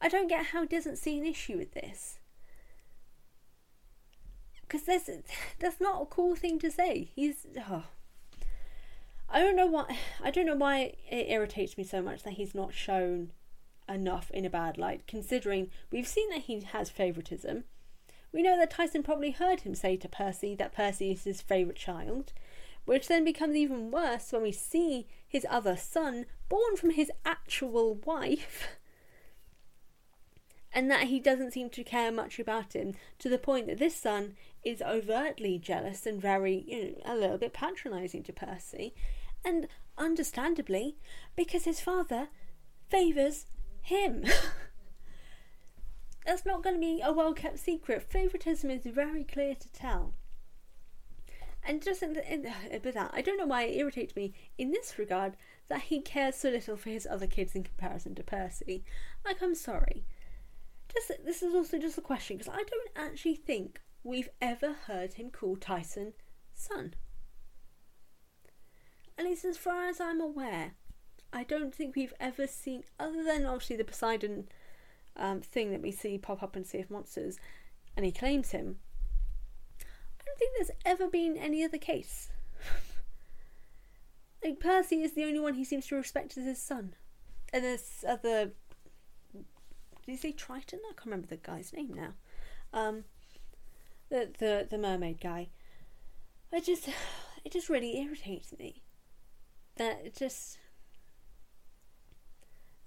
I 0.00 0.08
don't 0.08 0.28
get 0.28 0.46
how 0.46 0.62
he 0.62 0.68
doesn't 0.68 0.98
see 0.98 1.18
an 1.18 1.26
issue 1.26 1.58
with 1.58 1.72
this. 1.72 2.18
Because 4.60 4.82
that's, 4.82 5.10
that's 5.58 5.80
not 5.80 6.02
a 6.02 6.06
cool 6.06 6.36
thing 6.36 6.58
to 6.60 6.70
say. 6.70 7.10
He's. 7.14 7.46
Oh. 7.68 7.84
I 9.30 9.40
don't 9.40 9.56
know 9.56 9.66
why. 9.66 9.98
I 10.22 10.30
don't 10.30 10.46
know 10.46 10.54
why 10.54 10.94
it 11.10 11.26
irritates 11.28 11.76
me 11.76 11.84
so 11.84 12.00
much 12.00 12.22
that 12.22 12.34
he's 12.34 12.54
not 12.54 12.72
shown 12.72 13.32
enough 13.88 14.30
in 14.30 14.44
a 14.44 14.50
bad 14.50 14.78
light, 14.78 15.06
considering 15.06 15.70
we've 15.90 16.06
seen 16.06 16.30
that 16.30 16.42
he 16.42 16.60
has 16.60 16.90
favouritism. 16.90 17.64
We 18.32 18.42
know 18.42 18.58
that 18.58 18.70
Tyson 18.70 19.02
probably 19.02 19.30
heard 19.30 19.60
him 19.60 19.74
say 19.74 19.96
to 19.96 20.08
Percy 20.08 20.54
that 20.56 20.72
Percy 20.72 21.12
is 21.12 21.24
his 21.24 21.40
favourite 21.40 21.78
child, 21.78 22.32
which 22.88 23.06
then 23.06 23.22
becomes 23.22 23.54
even 23.54 23.90
worse 23.90 24.32
when 24.32 24.40
we 24.40 24.50
see 24.50 25.06
his 25.26 25.46
other 25.50 25.76
son, 25.76 26.24
born 26.48 26.74
from 26.74 26.88
his 26.88 27.12
actual 27.22 27.96
wife, 28.06 28.78
and 30.72 30.90
that 30.90 31.08
he 31.08 31.20
doesn't 31.20 31.52
seem 31.52 31.68
to 31.68 31.84
care 31.84 32.10
much 32.10 32.38
about 32.38 32.72
him 32.72 32.94
to 33.18 33.28
the 33.28 33.36
point 33.36 33.66
that 33.66 33.78
this 33.78 33.94
son 33.94 34.36
is 34.64 34.80
overtly 34.80 35.58
jealous 35.58 36.06
and 36.06 36.18
very, 36.18 36.64
you 36.66 36.82
know, 36.82 36.94
a 37.04 37.14
little 37.14 37.36
bit 37.36 37.52
patronising 37.52 38.22
to 38.22 38.32
Percy, 38.32 38.94
and 39.44 39.68
understandably, 39.98 40.96
because 41.36 41.64
his 41.64 41.80
father 41.80 42.28
favours 42.88 43.44
him. 43.82 44.24
That's 46.24 46.46
not 46.46 46.62
going 46.62 46.76
to 46.76 46.80
be 46.80 47.02
a 47.04 47.12
well 47.12 47.34
kept 47.34 47.58
secret. 47.58 48.02
Favouritism 48.02 48.70
is 48.70 48.86
very 48.86 49.24
clear 49.24 49.54
to 49.54 49.72
tell. 49.74 50.14
And 51.64 51.82
just 51.82 52.02
in, 52.02 52.14
the, 52.14 52.22
that, 52.92 53.10
I 53.12 53.20
don't 53.20 53.36
know 53.36 53.46
why 53.46 53.64
it 53.64 53.76
irritates 53.76 54.16
me 54.16 54.32
in 54.56 54.70
this 54.70 54.98
regard 54.98 55.36
that 55.68 55.82
he 55.82 56.00
cares 56.00 56.36
so 56.36 56.48
little 56.48 56.76
for 56.76 56.88
his 56.88 57.06
other 57.06 57.26
kids 57.26 57.54
in 57.54 57.62
comparison 57.62 58.14
to 58.14 58.22
Percy. 58.22 58.84
Like, 59.24 59.42
I'm 59.42 59.54
sorry 59.54 60.04
just 60.92 61.24
this 61.24 61.42
is 61.42 61.54
also 61.54 61.78
just 61.78 61.98
a 61.98 62.02
question 62.02 62.36
because 62.36 62.52
I 62.52 62.62
don't 62.62 62.90
actually 62.96 63.36
think 63.36 63.80
we've 64.02 64.28
ever 64.40 64.74
heard 64.86 65.14
him 65.14 65.30
call 65.30 65.56
Tyson 65.56 66.14
son. 66.54 66.94
At 69.16 69.24
least 69.24 69.44
as 69.44 69.56
far 69.56 69.86
as 69.88 70.00
I'm 70.00 70.20
aware, 70.20 70.72
I 71.32 71.44
don't 71.44 71.74
think 71.74 71.96
we've 71.96 72.14
ever 72.20 72.46
seen, 72.46 72.84
other 72.98 73.24
than 73.24 73.44
obviously 73.44 73.76
the 73.76 73.84
Poseidon 73.84 74.48
um, 75.16 75.40
thing 75.40 75.72
that 75.72 75.82
we 75.82 75.90
see 75.90 76.18
pop 76.18 76.42
up 76.42 76.56
in 76.56 76.64
Sea 76.64 76.80
of 76.80 76.90
Monsters, 76.90 77.38
and 77.96 78.06
he 78.06 78.12
claims 78.12 78.52
him. 78.52 78.76
Don't 80.28 80.38
think 80.38 80.52
there's 80.56 80.78
ever 80.84 81.08
been 81.08 81.36
any 81.36 81.64
other 81.64 81.78
case. 81.78 82.28
like 84.44 84.60
Percy 84.60 85.02
is 85.02 85.14
the 85.14 85.24
only 85.24 85.40
one 85.40 85.54
he 85.54 85.64
seems 85.64 85.86
to 85.86 85.96
respect 85.96 86.36
as 86.36 86.44
his 86.44 86.60
son, 86.60 86.94
and 87.52 87.64
there's 87.64 88.04
other 88.06 88.52
did 89.32 90.12
he 90.12 90.16
say 90.16 90.32
Triton? 90.32 90.80
I 90.86 90.92
can't 90.92 91.06
remember 91.06 91.26
the 91.26 91.36
guy's 91.36 91.72
name 91.72 91.94
now. 91.94 92.14
Um, 92.72 93.04
the 94.10 94.30
the 94.38 94.66
the 94.68 94.78
mermaid 94.78 95.20
guy. 95.20 95.48
I 96.52 96.60
just 96.60 96.88
it 97.44 97.52
just 97.52 97.70
really 97.70 97.98
irritates 97.98 98.52
me 98.58 98.82
that 99.76 100.02
it 100.04 100.14
just 100.14 100.58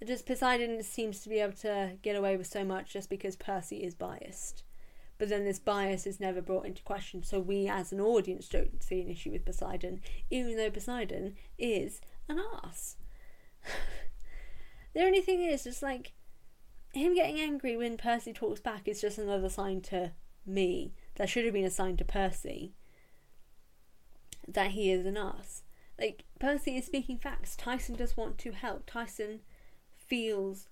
just 0.05 0.25
Poseidon 0.25 0.81
seems 0.83 1.21
to 1.21 1.29
be 1.29 1.39
able 1.39 1.53
to 1.57 1.97
get 2.01 2.15
away 2.15 2.37
with 2.37 2.47
so 2.47 2.63
much 2.63 2.93
just 2.93 3.09
because 3.09 3.35
Percy 3.35 3.77
is 3.77 3.95
biased. 3.95 4.63
But 5.21 5.29
then 5.29 5.45
this 5.45 5.59
bias 5.59 6.07
is 6.07 6.19
never 6.19 6.41
brought 6.41 6.65
into 6.65 6.81
question, 6.81 7.21
so 7.21 7.39
we 7.39 7.67
as 7.67 7.91
an 7.91 8.01
audience 8.01 8.49
don't 8.49 8.81
see 8.81 9.01
an 9.01 9.07
issue 9.07 9.29
with 9.29 9.45
Poseidon, 9.45 10.01
even 10.31 10.57
though 10.57 10.71
Poseidon 10.71 11.35
is 11.59 12.01
an 12.27 12.41
ass. 12.63 12.95
the 14.95 15.03
only 15.03 15.21
thing 15.21 15.43
is, 15.43 15.63
just 15.63 15.83
like 15.83 16.13
him 16.91 17.13
getting 17.13 17.39
angry 17.39 17.77
when 17.77 17.97
Percy 17.97 18.33
talks 18.33 18.61
back 18.61 18.87
is 18.87 18.99
just 18.99 19.19
another 19.19 19.47
sign 19.47 19.81
to 19.81 20.13
me 20.43 20.95
that 21.17 21.29
should 21.29 21.45
have 21.45 21.53
been 21.53 21.65
a 21.65 21.69
sign 21.69 21.97
to 21.97 22.03
Percy 22.03 22.73
that 24.47 24.71
he 24.71 24.89
is 24.89 25.05
an 25.05 25.17
ass. 25.17 25.61
Like, 25.99 26.23
Percy 26.39 26.77
is 26.77 26.87
speaking 26.87 27.19
facts. 27.19 27.55
Tyson 27.55 27.93
does 27.93 28.17
want 28.17 28.39
to 28.39 28.53
help. 28.53 28.87
Tyson 28.87 29.41
feels 29.95 30.67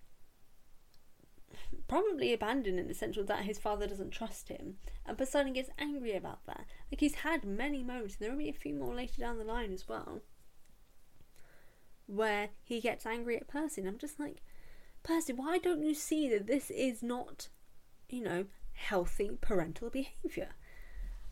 probably 1.90 2.32
abandoned 2.32 2.80
in 2.80 2.88
the 2.88 2.94
sense 2.94 3.18
that 3.20 3.44
his 3.44 3.60
father 3.60 3.88
doesn't 3.88 4.12
trust 4.12 4.48
him. 4.48 4.76
And 5.06 5.18
Poseidon 5.18 5.54
gets 5.54 5.72
angry 5.78 6.14
about 6.14 6.46
that. 6.46 6.66
Like, 6.90 7.02
he's 7.02 7.16
had 7.16 7.44
many 7.44 7.84
moments, 7.84 8.16
and 8.16 8.26
there 8.26 8.32
will 8.32 8.44
be 8.44 8.50
a 8.50 8.54
few 8.54 8.76
more 8.76 8.96
later 8.96 9.20
down 9.20 9.40
the 9.40 9.44
line 9.44 9.74
as 9.74 9.90
well, 9.90 10.22
where 12.06 12.50
he 12.64 12.80
gets 12.80 13.06
angry 13.06 13.36
at 13.36 13.48
Percy. 13.48 13.82
And 13.82 13.90
I'm 13.90 13.98
just 13.98 14.20
like, 14.20 14.42
Percy, 15.04 15.34
why 15.34 15.58
don't 15.58 15.84
you 15.84 15.94
see 15.94 16.30
that 16.30 16.48
this 16.48 16.70
is 16.70 17.02
not, 17.04 17.50
you 18.08 18.22
know, 18.24 18.46
healthy 18.74 19.32
parental 19.42 19.90
behaviour? 19.90 20.50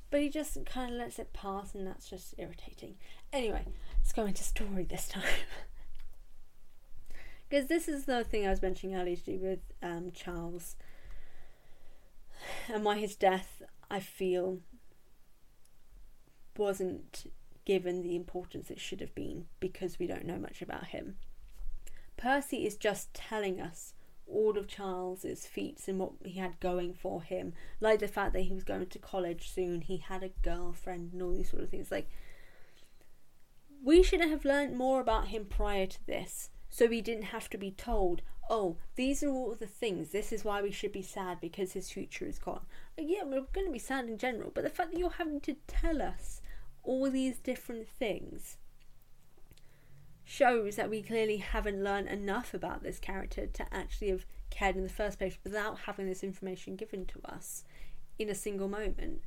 But 0.09 0.21
he 0.21 0.29
just 0.29 0.57
kind 0.65 0.93
of 0.93 0.97
lets 0.97 1.19
it 1.19 1.33
pass, 1.33 1.75
and 1.75 1.85
that's 1.85 2.09
just 2.09 2.33
irritating. 2.37 2.95
Anyway, 3.31 3.65
let's 3.99 4.13
go 4.13 4.25
into 4.25 4.43
story 4.43 4.85
this 4.85 5.07
time. 5.07 5.23
Because 7.49 7.67
this 7.67 7.87
is 7.87 8.05
the 8.05 8.23
thing 8.23 8.45
I 8.45 8.49
was 8.49 8.61
mentioning 8.61 8.95
earlier 8.95 9.15
to 9.15 9.23
do 9.23 9.39
with 9.39 9.59
um, 9.81 10.11
Charles 10.13 10.75
and 12.67 12.83
why 12.83 12.97
his 12.97 13.15
death, 13.15 13.61
I 13.89 13.99
feel, 13.99 14.59
wasn't 16.57 17.31
given 17.65 18.01
the 18.01 18.15
importance 18.15 18.69
it 18.69 18.79
should 18.79 19.01
have 19.01 19.13
been 19.15 19.45
because 19.59 19.99
we 19.99 20.07
don't 20.07 20.25
know 20.25 20.37
much 20.37 20.61
about 20.61 20.87
him. 20.87 21.15
Percy 22.17 22.65
is 22.65 22.75
just 22.75 23.13
telling 23.13 23.61
us 23.61 23.93
all 24.25 24.57
of 24.57 24.67
Charles's 24.67 25.45
feats 25.45 25.87
and 25.87 25.99
what 25.99 26.11
he 26.25 26.39
had 26.39 26.59
going 26.59 26.93
for 26.93 27.21
him, 27.21 27.53
like 27.79 27.99
the 27.99 28.07
fact 28.07 28.33
that 28.33 28.41
he 28.41 28.53
was 28.53 28.63
going 28.63 28.87
to 28.87 28.99
college 28.99 29.49
soon, 29.49 29.81
he 29.81 29.97
had 29.97 30.23
a 30.23 30.31
girlfriend, 30.41 31.13
and 31.13 31.21
all 31.21 31.33
these 31.33 31.49
sort 31.49 31.63
of 31.63 31.69
things. 31.69 31.91
Like, 31.91 32.09
we 33.83 34.03
should 34.03 34.21
have 34.21 34.43
learned 34.43 34.75
more 34.75 34.99
about 34.99 35.27
him 35.27 35.45
prior 35.45 35.85
to 35.85 36.05
this, 36.07 36.49
so 36.69 36.85
we 36.85 37.01
didn't 37.01 37.23
have 37.25 37.49
to 37.49 37.57
be 37.57 37.71
told, 37.71 38.21
oh, 38.49 38.77
these 38.95 39.23
are 39.23 39.29
all 39.29 39.55
the 39.55 39.67
things, 39.67 40.09
this 40.09 40.31
is 40.31 40.45
why 40.45 40.61
we 40.61 40.71
should 40.71 40.91
be 40.91 41.01
sad 41.01 41.39
because 41.39 41.73
his 41.73 41.89
future 41.89 42.25
is 42.25 42.39
gone. 42.39 42.65
Like, 42.97 43.07
yeah, 43.09 43.23
we're 43.23 43.41
going 43.53 43.67
to 43.67 43.73
be 43.73 43.79
sad 43.79 44.05
in 44.05 44.17
general, 44.17 44.51
but 44.53 44.63
the 44.63 44.69
fact 44.69 44.91
that 44.91 44.99
you're 44.99 45.09
having 45.11 45.41
to 45.41 45.55
tell 45.67 46.01
us 46.01 46.41
all 46.83 47.09
these 47.09 47.37
different 47.37 47.87
things 47.87 48.57
shows 50.23 50.75
that 50.75 50.89
we 50.89 51.01
clearly 51.01 51.37
haven't 51.37 51.83
learned 51.83 52.07
enough 52.07 52.53
about 52.53 52.83
this 52.83 52.99
character 52.99 53.47
to 53.47 53.65
actually 53.73 54.09
have 54.09 54.25
cared 54.49 54.75
in 54.75 54.83
the 54.83 54.89
first 54.89 55.17
place 55.17 55.37
without 55.43 55.79
having 55.79 56.07
this 56.07 56.23
information 56.23 56.75
given 56.75 57.05
to 57.05 57.19
us 57.23 57.63
in 58.19 58.29
a 58.29 58.35
single 58.35 58.67
moment. 58.67 59.21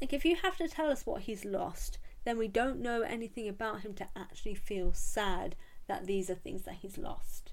Like, 0.00 0.12
if 0.12 0.24
you 0.24 0.36
have 0.36 0.58
to 0.58 0.68
tell 0.68 0.90
us 0.90 1.06
what 1.06 1.22
he's 1.22 1.44
lost, 1.44 1.98
then 2.24 2.36
we 2.36 2.48
don't 2.48 2.80
know 2.80 3.00
anything 3.02 3.48
about 3.48 3.80
him 3.80 3.94
to 3.94 4.08
actually 4.14 4.54
feel 4.54 4.92
sad 4.92 5.56
that 5.88 6.06
these 6.06 6.30
are 6.30 6.34
things 6.34 6.62
that 6.62 6.76
he's 6.76 6.98
lost. 6.98 7.52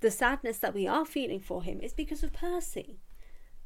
The 0.00 0.10
sadness 0.10 0.58
that 0.58 0.74
we 0.74 0.86
are 0.86 1.04
feeling 1.04 1.40
for 1.40 1.62
him 1.62 1.80
is 1.80 1.92
because 1.92 2.22
of 2.22 2.32
Percy. 2.32 3.00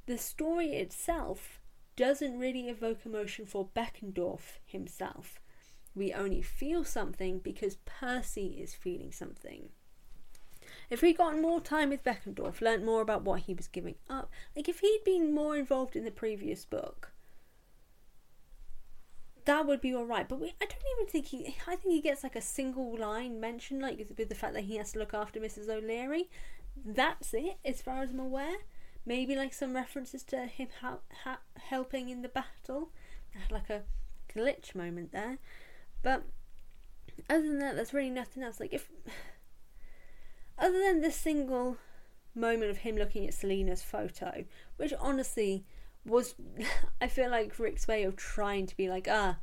The 0.06 0.18
story 0.18 0.72
itself 0.72 1.60
doesn't 1.94 2.38
really 2.38 2.68
evoke 2.68 3.04
emotion 3.04 3.44
for 3.44 3.68
Beckendorf 3.76 4.58
himself 4.64 5.40
we 5.94 6.12
only 6.12 6.42
feel 6.42 6.84
something 6.84 7.38
because 7.38 7.76
Percy 7.84 8.58
is 8.60 8.74
feeling 8.74 9.12
something. 9.12 9.70
If 10.88 11.02
we'd 11.02 11.18
gotten 11.18 11.42
more 11.42 11.60
time 11.60 11.90
with 11.90 12.04
Beckendorf, 12.04 12.60
learnt 12.60 12.84
more 12.84 13.02
about 13.02 13.22
what 13.22 13.42
he 13.42 13.54
was 13.54 13.68
giving 13.68 13.96
up, 14.08 14.30
like 14.56 14.68
if 14.68 14.80
he'd 14.80 15.02
been 15.04 15.34
more 15.34 15.56
involved 15.56 15.96
in 15.96 16.04
the 16.04 16.10
previous 16.10 16.64
book, 16.64 17.11
that 19.44 19.66
would 19.66 19.80
be 19.80 19.94
alright. 19.94 20.28
But 20.28 20.40
we, 20.40 20.48
I 20.60 20.66
don't 20.66 20.82
even 20.98 21.10
think 21.10 21.26
he. 21.26 21.56
I 21.66 21.76
think 21.76 21.94
he 21.94 22.00
gets 22.00 22.22
like 22.22 22.36
a 22.36 22.42
single 22.42 22.96
line 22.96 23.40
mention, 23.40 23.80
like 23.80 23.98
with 24.16 24.28
the 24.28 24.34
fact 24.34 24.54
that 24.54 24.64
he 24.64 24.76
has 24.76 24.92
to 24.92 24.98
look 24.98 25.14
after 25.14 25.40
Mrs. 25.40 25.68
O'Leary. 25.68 26.28
That's 26.84 27.34
it, 27.34 27.58
as 27.64 27.82
far 27.82 28.02
as 28.02 28.10
I'm 28.10 28.20
aware. 28.20 28.56
Maybe 29.04 29.34
like 29.34 29.52
some 29.52 29.74
references 29.74 30.22
to 30.24 30.46
him 30.46 30.68
ha- 30.80 30.98
ha- 31.24 31.40
helping 31.56 32.08
in 32.08 32.22
the 32.22 32.28
battle. 32.28 32.90
I 33.34 33.40
had 33.40 33.52
Like 33.52 33.70
a 33.70 33.82
glitch 34.34 34.74
moment 34.74 35.12
there. 35.12 35.38
But 36.02 36.24
other 37.28 37.42
than 37.42 37.58
that, 37.58 37.76
there's 37.76 37.92
really 37.92 38.10
nothing 38.10 38.42
else. 38.42 38.60
Like 38.60 38.72
if 38.72 38.90
other 40.58 40.78
than 40.78 41.00
this 41.00 41.16
single 41.16 41.76
moment 42.34 42.70
of 42.70 42.78
him 42.78 42.96
looking 42.96 43.26
at 43.26 43.34
Silena's 43.34 43.82
photo, 43.82 44.44
which 44.76 44.92
honestly 45.00 45.64
was, 46.04 46.34
I 47.00 47.08
feel 47.08 47.30
like 47.30 47.58
Rick's 47.58 47.88
way 47.88 48.04
of 48.04 48.16
trying 48.16 48.66
to 48.66 48.76
be 48.76 48.88
like, 48.88 49.08
ah, 49.10 49.38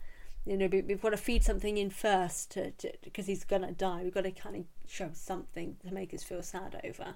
you 0.45 0.58
know, 0.58 0.67
we've 0.67 1.02
got 1.02 1.10
to 1.10 1.17
feed 1.17 1.43
something 1.43 1.78
in 1.78 1.89
first 1.89 2.58
because 3.04 3.28
he's 3.28 3.43
gonna 3.43 3.72
die. 3.72 4.02
We've 4.04 4.13
got 4.13 4.24
to 4.24 4.32
kind 4.32 4.56
of 4.56 4.63
show 4.88 5.12
something 5.13 5.78
to 5.86 5.93
make 5.93 6.13
us 6.13 6.24
feel 6.24 6.41
sad 6.41 6.80
over. 6.84 7.15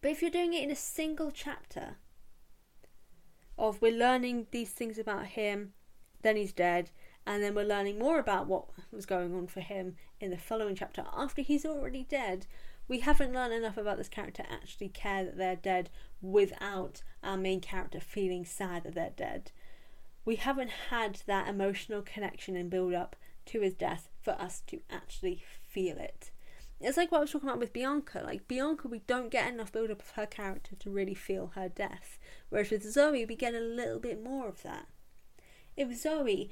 But 0.00 0.10
if 0.10 0.22
you're 0.22 0.30
doing 0.30 0.54
it 0.54 0.62
in 0.62 0.70
a 0.70 0.76
single 0.76 1.30
chapter 1.30 1.96
of 3.58 3.82
we're 3.82 3.92
learning 3.96 4.46
these 4.50 4.70
things 4.70 4.98
about 4.98 5.26
him, 5.26 5.72
then 6.22 6.36
he's 6.36 6.52
dead, 6.52 6.90
and 7.26 7.42
then 7.42 7.54
we're 7.54 7.64
learning 7.64 7.98
more 7.98 8.18
about 8.18 8.46
what 8.46 8.66
was 8.90 9.06
going 9.06 9.34
on 9.34 9.46
for 9.46 9.60
him 9.60 9.96
in 10.20 10.30
the 10.30 10.38
following 10.38 10.74
chapter 10.74 11.04
after 11.16 11.42
he's 11.42 11.66
already 11.66 12.04
dead. 12.04 12.46
We 12.90 12.98
haven't 12.98 13.32
learned 13.32 13.54
enough 13.54 13.76
about 13.76 13.98
this 13.98 14.08
character 14.08 14.42
to 14.42 14.52
actually 14.52 14.88
care 14.88 15.24
that 15.24 15.36
they're 15.38 15.54
dead 15.54 15.90
without 16.20 17.04
our 17.22 17.36
main 17.36 17.60
character 17.60 18.00
feeling 18.00 18.44
sad 18.44 18.82
that 18.82 18.96
they're 18.96 19.12
dead. 19.16 19.52
We 20.24 20.34
haven't 20.34 20.72
had 20.90 21.22
that 21.26 21.46
emotional 21.46 22.02
connection 22.02 22.56
and 22.56 22.68
build 22.68 22.92
up 22.92 23.14
to 23.46 23.60
his 23.60 23.74
death 23.74 24.08
for 24.20 24.32
us 24.32 24.64
to 24.66 24.80
actually 24.90 25.44
feel 25.62 25.98
it. 25.98 26.32
It's 26.80 26.96
like 26.96 27.12
what 27.12 27.18
I 27.18 27.20
was 27.20 27.30
talking 27.30 27.48
about 27.48 27.60
with 27.60 27.72
Bianca. 27.72 28.22
Like 28.24 28.48
Bianca, 28.48 28.88
we 28.88 29.02
don't 29.06 29.30
get 29.30 29.52
enough 29.52 29.70
build 29.70 29.92
up 29.92 30.02
of 30.02 30.10
her 30.16 30.26
character 30.26 30.74
to 30.74 30.90
really 30.90 31.14
feel 31.14 31.52
her 31.54 31.68
death. 31.68 32.18
Whereas 32.48 32.70
with 32.70 32.90
Zoe, 32.90 33.24
we 33.24 33.36
get 33.36 33.54
a 33.54 33.60
little 33.60 34.00
bit 34.00 34.20
more 34.20 34.48
of 34.48 34.64
that. 34.64 34.88
If 35.76 35.96
Zoe 35.96 36.50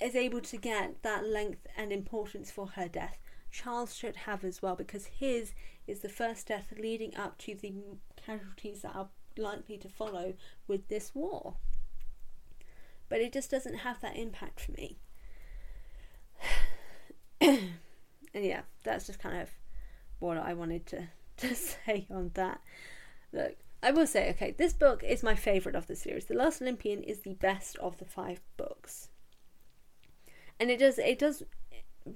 is 0.00 0.14
able 0.14 0.40
to 0.42 0.56
get 0.56 1.02
that 1.02 1.26
length 1.26 1.66
and 1.76 1.92
importance 1.92 2.52
for 2.52 2.68
her 2.68 2.86
death. 2.86 3.18
Charles 3.54 3.94
should 3.94 4.16
have 4.16 4.42
as 4.42 4.60
well 4.60 4.74
because 4.74 5.06
his 5.06 5.54
is 5.86 6.00
the 6.00 6.08
first 6.08 6.48
death 6.48 6.72
leading 6.76 7.16
up 7.16 7.38
to 7.38 7.54
the 7.54 7.72
casualties 8.16 8.82
that 8.82 8.96
are 8.96 9.08
likely 9.36 9.78
to 9.78 9.88
follow 9.88 10.34
with 10.66 10.88
this 10.88 11.14
war. 11.14 11.54
But 13.08 13.20
it 13.20 13.32
just 13.32 13.52
doesn't 13.52 13.78
have 13.78 14.00
that 14.00 14.16
impact 14.16 14.60
for 14.60 14.72
me. 14.72 14.98
and 17.40 17.70
yeah, 18.34 18.62
that's 18.82 19.06
just 19.06 19.20
kind 19.20 19.40
of 19.40 19.50
what 20.18 20.36
I 20.36 20.52
wanted 20.52 20.86
to, 20.86 21.08
to 21.36 21.54
say 21.54 22.08
on 22.10 22.32
that. 22.34 22.60
Look, 23.32 23.54
I 23.84 23.92
will 23.92 24.08
say, 24.08 24.30
okay, 24.30 24.50
this 24.58 24.72
book 24.72 25.04
is 25.04 25.22
my 25.22 25.36
favourite 25.36 25.76
of 25.76 25.86
the 25.86 25.94
series. 25.94 26.24
The 26.24 26.34
Last 26.34 26.60
Olympian 26.60 27.04
is 27.04 27.20
the 27.20 27.34
best 27.34 27.76
of 27.76 27.98
the 27.98 28.04
five 28.04 28.40
books 28.56 29.10
and 30.60 30.70
it 30.70 30.78
does 30.78 30.98
it 30.98 31.18
does 31.18 31.42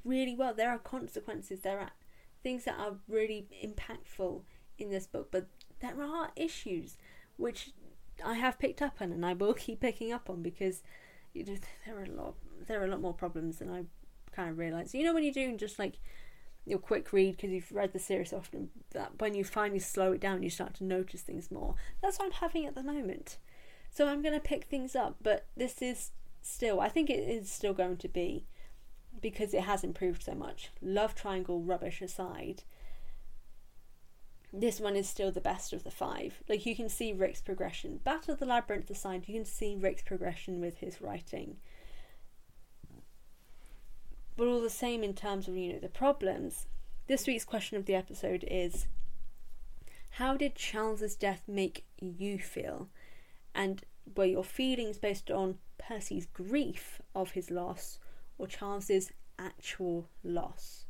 really 0.05 0.35
well. 0.35 0.55
There 0.55 0.71
are 0.71 0.79
consequences. 0.79 1.61
There 1.61 1.81
are 1.81 1.91
things 2.43 2.65
that 2.65 2.79
are 2.79 2.97
really 3.09 3.49
impactful 3.65 4.43
in 4.79 4.91
this 4.91 5.07
book, 5.07 5.29
but 5.31 5.47
there 5.81 6.03
are 6.03 6.31
issues 6.37 6.97
which 7.37 7.71
I 8.25 8.35
have 8.35 8.59
picked 8.59 8.83
up 8.83 8.97
on, 9.01 9.13
and 9.13 9.25
I 9.25 9.33
will 9.33 9.55
keep 9.55 9.81
picking 9.81 10.13
up 10.13 10.29
on 10.29 10.43
because 10.43 10.83
you 11.33 11.45
know, 11.45 11.57
there 11.87 11.99
are 11.99 12.05
a 12.05 12.11
lot 12.11 12.35
there 12.67 12.81
are 12.81 12.85
a 12.85 12.89
lot 12.89 13.01
more 13.01 13.15
problems 13.15 13.59
than 13.59 13.71
I 13.71 13.85
kind 14.33 14.51
of 14.51 14.59
realised. 14.59 14.95
You 14.95 15.05
know 15.05 15.15
when 15.15 15.25
you're 15.25 15.33
doing 15.33 15.59
just 15.59 15.79
like 15.79 15.95
your 16.69 16.79
quick 16.79 17.13
read 17.13 17.37
because 17.37 17.51
you've 17.51 17.73
read 17.73 17.93
the 17.93 17.99
series 17.99 18.33
often, 18.33 18.69
that 18.93 19.13
when 19.19 19.35
you 19.35 19.45
finally 19.45 19.79
slow 19.79 20.13
it 20.13 20.21
down, 20.21 20.43
you 20.43 20.51
start 20.51 20.75
to 20.75 20.85
notice 20.85 21.23
things 21.23 21.51
more. 21.51 21.75
That's 22.03 22.19
what 22.19 22.27
I'm 22.27 22.33
having 22.33 22.67
at 22.67 22.75
the 22.75 22.83
moment. 22.83 23.39
So 23.91 24.07
I'm 24.07 24.23
going 24.23 24.35
to 24.35 24.41
pick 24.41 24.65
things 24.65 24.95
up, 24.95 25.17
but 25.23 25.47
this 25.57 25.81
is 25.81 26.11
still, 26.43 26.81
I 26.81 26.89
think 26.89 27.09
it 27.09 27.21
is 27.21 27.51
still 27.51 27.73
going 27.73 27.97
to 27.99 28.09
be 28.09 28.45
because 29.21 29.55
it 29.55 29.63
has 29.63 29.85
improved 29.85 30.23
so 30.23 30.35
much. 30.35 30.71
Love 30.81 31.15
triangle 31.15 31.61
rubbish 31.61 32.01
aside, 32.03 32.63
this 34.53 34.81
one 34.81 34.97
is 34.97 35.09
still 35.09 35.31
the 35.31 35.41
best 35.41 35.73
of 35.73 35.85
the 35.85 35.91
five. 35.91 36.43
Like 36.49 36.65
you 36.65 36.75
can 36.75 36.89
see 36.89 37.13
Rick's 37.13 37.41
progression. 37.41 37.99
Battle 37.99 38.35
of 38.35 38.41
the 38.41 38.47
Labyrinth 38.47 38.91
aside, 38.91 39.25
you 39.27 39.35
can 39.35 39.45
see 39.45 39.77
Rick's 39.77 40.03
progression 40.03 40.61
with 40.61 40.79
his 40.79 41.03
writing. 41.03 41.57
But 44.37 44.47
all 44.47 44.61
the 44.61 44.71
same 44.71 45.03
in 45.03 45.15
terms 45.15 45.49
of, 45.49 45.57
you 45.57 45.73
know, 45.73 45.79
the 45.79 45.89
problems. 45.89 46.67
This 47.09 47.27
week's 47.27 47.45
question 47.45 47.77
of 47.77 47.87
the 47.87 47.95
episode 47.95 48.45
is 48.51 48.87
How 50.11 50.37
did 50.37 50.55
Charles's 50.55 51.17
death 51.17 51.43
make 51.47 51.85
you 52.01 52.39
feel? 52.39 52.89
And 53.55 53.83
were 54.17 54.25
your 54.25 54.45
feelings 54.45 54.97
based 54.97 55.31
on 55.31 55.59
Percy's 55.77 56.27
grief 56.27 57.03
of 57.15 57.33
his 57.33 57.51
loss 57.51 57.99
or 58.39 58.47
Charles's 58.47 59.13
actual 59.39 60.09
loss? 60.23 60.87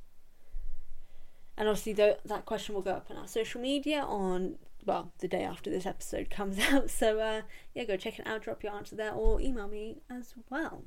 And 1.56 1.68
obviously, 1.68 1.94
th- 1.94 2.18
that 2.24 2.44
question 2.44 2.74
will 2.74 2.82
go 2.82 2.92
up 2.92 3.10
on 3.10 3.16
our 3.16 3.26
social 3.26 3.60
media 3.60 4.02
on 4.02 4.58
well, 4.84 5.12
the 5.18 5.28
day 5.28 5.42
after 5.42 5.70
this 5.70 5.86
episode 5.86 6.30
comes 6.38 6.58
out. 6.58 6.90
So 6.90 7.20
uh, 7.20 7.42
yeah, 7.74 7.84
go 7.84 7.96
check 7.96 8.18
it 8.18 8.26
out, 8.26 8.42
drop 8.42 8.62
your 8.62 8.72
answer 8.72 8.96
there, 8.96 9.12
or 9.12 9.40
email 9.40 9.68
me 9.68 10.02
as 10.10 10.34
well. 10.50 10.84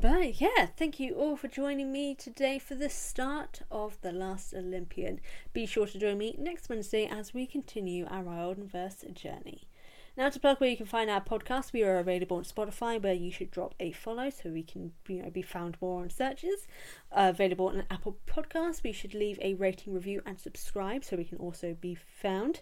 But 0.00 0.40
yeah, 0.40 0.66
thank 0.76 0.98
you 0.98 1.14
all 1.14 1.36
for 1.36 1.48
joining 1.48 1.92
me 1.92 2.14
today 2.14 2.58
for 2.58 2.74
the 2.74 2.88
start 2.88 3.60
of 3.70 4.00
The 4.00 4.10
Last 4.10 4.54
Olympian. 4.54 5.20
Be 5.52 5.66
sure 5.66 5.86
to 5.86 5.98
join 5.98 6.18
me 6.18 6.34
next 6.38 6.68
Wednesday 6.68 7.06
as 7.06 7.34
we 7.34 7.46
continue 7.46 8.06
our 8.06 8.24
Riordanverse 8.24 9.12
journey. 9.12 9.68
Now 10.14 10.28
to 10.28 10.38
plug 10.38 10.60
where 10.60 10.68
you 10.68 10.76
can 10.76 10.84
find 10.84 11.08
our 11.08 11.22
podcast, 11.22 11.72
we 11.72 11.82
are 11.84 11.98
available 11.98 12.36
on 12.36 12.44
Spotify 12.44 13.02
where 13.02 13.14
you 13.14 13.30
should 13.30 13.50
drop 13.50 13.74
a 13.80 13.92
follow 13.92 14.28
so 14.28 14.50
we 14.50 14.62
can 14.62 14.92
you 15.08 15.22
know 15.22 15.30
be 15.30 15.40
found 15.40 15.78
more 15.80 16.02
on 16.02 16.10
searches. 16.10 16.66
Uh, 17.10 17.28
available 17.30 17.68
on 17.68 17.84
Apple 17.90 18.18
Podcasts, 18.26 18.82
we 18.82 18.92
should 18.92 19.14
leave 19.14 19.38
a 19.40 19.54
rating, 19.54 19.94
review, 19.94 20.20
and 20.26 20.38
subscribe 20.38 21.02
so 21.02 21.16
we 21.16 21.24
can 21.24 21.38
also 21.38 21.74
be 21.80 21.94
found. 21.94 22.60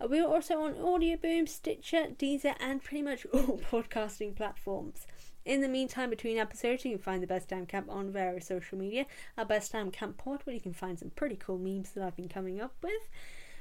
Uh, 0.00 0.06
we 0.06 0.20
are 0.20 0.28
also 0.28 0.60
on 0.60 0.78
Audio 0.80 1.16
Boom, 1.16 1.48
Stitcher, 1.48 2.06
Deezer, 2.16 2.54
and 2.60 2.84
pretty 2.84 3.02
much 3.02 3.26
all 3.34 3.60
podcasting 3.68 4.36
platforms. 4.36 5.04
In 5.44 5.60
the 5.60 5.68
meantime, 5.68 6.08
between 6.08 6.38
episodes, 6.38 6.84
you 6.84 6.92
can 6.92 7.02
find 7.02 7.20
the 7.20 7.26
Best 7.26 7.48
Damn 7.48 7.66
Camp 7.66 7.90
on 7.90 8.12
various 8.12 8.46
social 8.46 8.78
media. 8.78 9.06
Our 9.36 9.44
Best 9.44 9.72
Damn 9.72 9.90
Camp 9.90 10.18
pod, 10.18 10.42
where 10.44 10.54
you 10.54 10.60
can 10.62 10.72
find 10.72 10.96
some 11.00 11.10
pretty 11.10 11.34
cool 11.34 11.58
memes 11.58 11.90
that 11.90 12.04
I've 12.04 12.16
been 12.16 12.28
coming 12.28 12.60
up 12.60 12.76
with. 12.80 13.08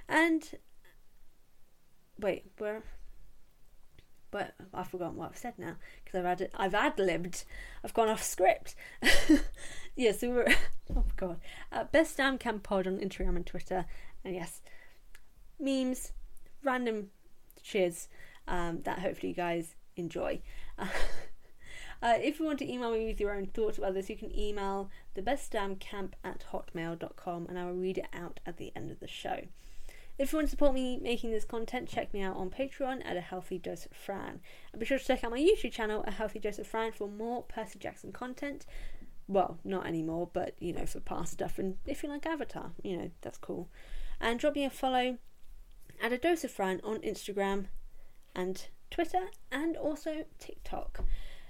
And 0.08 0.44
wait, 2.20 2.46
where 2.60 2.84
but 4.32 4.54
I've 4.74 4.88
forgotten 4.88 5.18
what 5.18 5.30
I've 5.30 5.38
said 5.38 5.54
now 5.58 5.76
because 6.04 6.20
I've 6.20 6.26
ad 6.26 6.50
I've 6.56 6.74
ad 6.74 6.98
libbed. 6.98 7.44
I've 7.84 7.94
gone 7.94 8.10
off 8.10 8.24
script. 8.24 8.76
yeah, 9.96 10.14
so 10.14 10.30
we're 10.30 10.56
oh 10.96 11.04
god, 11.18 11.40
uh, 11.72 11.84
best 11.86 12.18
damn 12.18 12.38
camp 12.38 12.64
pod 12.64 12.88
on 12.88 12.98
Instagram 12.98 13.36
and 13.36 13.46
Twitter, 13.46 13.86
and 14.24 14.34
yes, 14.34 14.62
memes, 15.60 16.14
random 16.64 17.10
cheers 17.62 18.08
um, 18.48 18.82
that 18.84 19.00
hopefully 19.00 19.30
you 19.30 19.36
guys 19.36 19.76
enjoy. 19.96 20.42
Uh, 22.04 22.18
if 22.18 22.40
you 22.40 22.46
want 22.46 22.58
to 22.58 22.68
email 22.68 22.92
me 22.92 23.06
with 23.06 23.20
your 23.20 23.36
own 23.36 23.46
thoughts 23.46 23.78
about 23.78 23.94
this, 23.94 24.10
you 24.10 24.18
can 24.18 24.36
email 24.36 24.90
thebestdamcamp 25.16 26.14
at 26.24 26.44
hotmail.com 26.52 27.46
and 27.48 27.60
I 27.60 27.66
will 27.66 27.76
read 27.76 28.00
it 28.00 28.08
out 28.12 28.40
at 28.44 28.58
the 28.58 28.72
end 28.76 28.90
of 28.90 29.00
the 29.00 29.08
show. 29.08 29.42
If 30.18 30.32
you 30.32 30.38
want 30.38 30.48
to 30.48 30.52
support 30.52 30.74
me 30.74 30.98
making 30.98 31.32
this 31.32 31.46
content, 31.46 31.90
check 31.90 32.14
me 32.14 32.22
out 32.22 32.36
on 32.36 32.50
Patreon 32.50 33.04
at 33.06 33.18
A 33.18 33.22
Healthy 33.22 33.58
Dose 33.58 33.86
of 33.86 33.94
Fran. 33.94 34.40
And 34.72 34.80
be 34.80 34.86
sure 34.86 35.00
to 35.00 35.04
check 35.04 35.24
out 35.24 35.32
my 35.32 35.40
YouTube 35.40 35.72
channel, 35.72 36.04
A 36.06 36.12
Healthy 36.12 36.40
Dose 36.40 36.60
of 36.60 36.68
Fran, 36.68 36.92
for 36.92 37.08
more 37.08 37.44
Percy 37.44 37.80
Jackson 37.80 38.12
content. 38.12 38.66
Well, 39.28 39.58
not 39.64 39.88
anymore, 39.88 40.30
but 40.32 40.56
you 40.60 40.74
know, 40.74 40.86
for 40.86 41.00
past 41.00 41.34
stuff. 41.34 41.58
And 41.58 41.78
if 41.88 42.04
you 42.04 42.10
like 42.10 42.26
Avatar, 42.26 42.72
you 42.84 42.98
know, 42.98 43.12
that's 43.22 43.38
cool. 43.38 43.70
And 44.20 44.40
drop 44.40 44.56
me 44.56 44.66
a 44.66 44.70
follow 44.70 45.18
at 46.02 46.12
A 46.12 46.18
Dose 46.18 46.44
of 46.44 46.52
Fran 46.52 46.82
on 46.84 47.00
Instagram 47.00 47.68
and 48.36 48.68
Twitter 48.92 49.28
and 49.52 49.76
also 49.78 50.26
TikTok. 50.38 51.04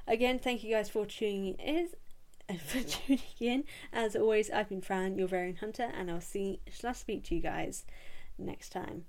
Again, 0.08 0.40
thank 0.40 0.64
you 0.64 0.74
guys 0.74 0.90
for 0.90 1.06
tuning 1.06 1.56
in. 1.56 1.90
For 2.66 2.84
tuning 2.84 3.22
in, 3.40 3.64
as 3.94 4.14
always, 4.14 4.50
I've 4.50 4.68
been 4.68 4.82
Fran, 4.82 5.18
your 5.18 5.30
variant 5.30 5.60
hunter, 5.60 5.90
and 5.98 6.12
I'll 6.12 6.20
see 6.20 6.60
slash 6.70 6.98
speak 6.98 7.24
to 7.26 7.36
you 7.36 7.40
guys 7.40 7.86
next 8.46 8.72
time. 8.72 9.06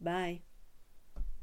Bye. 0.00 0.42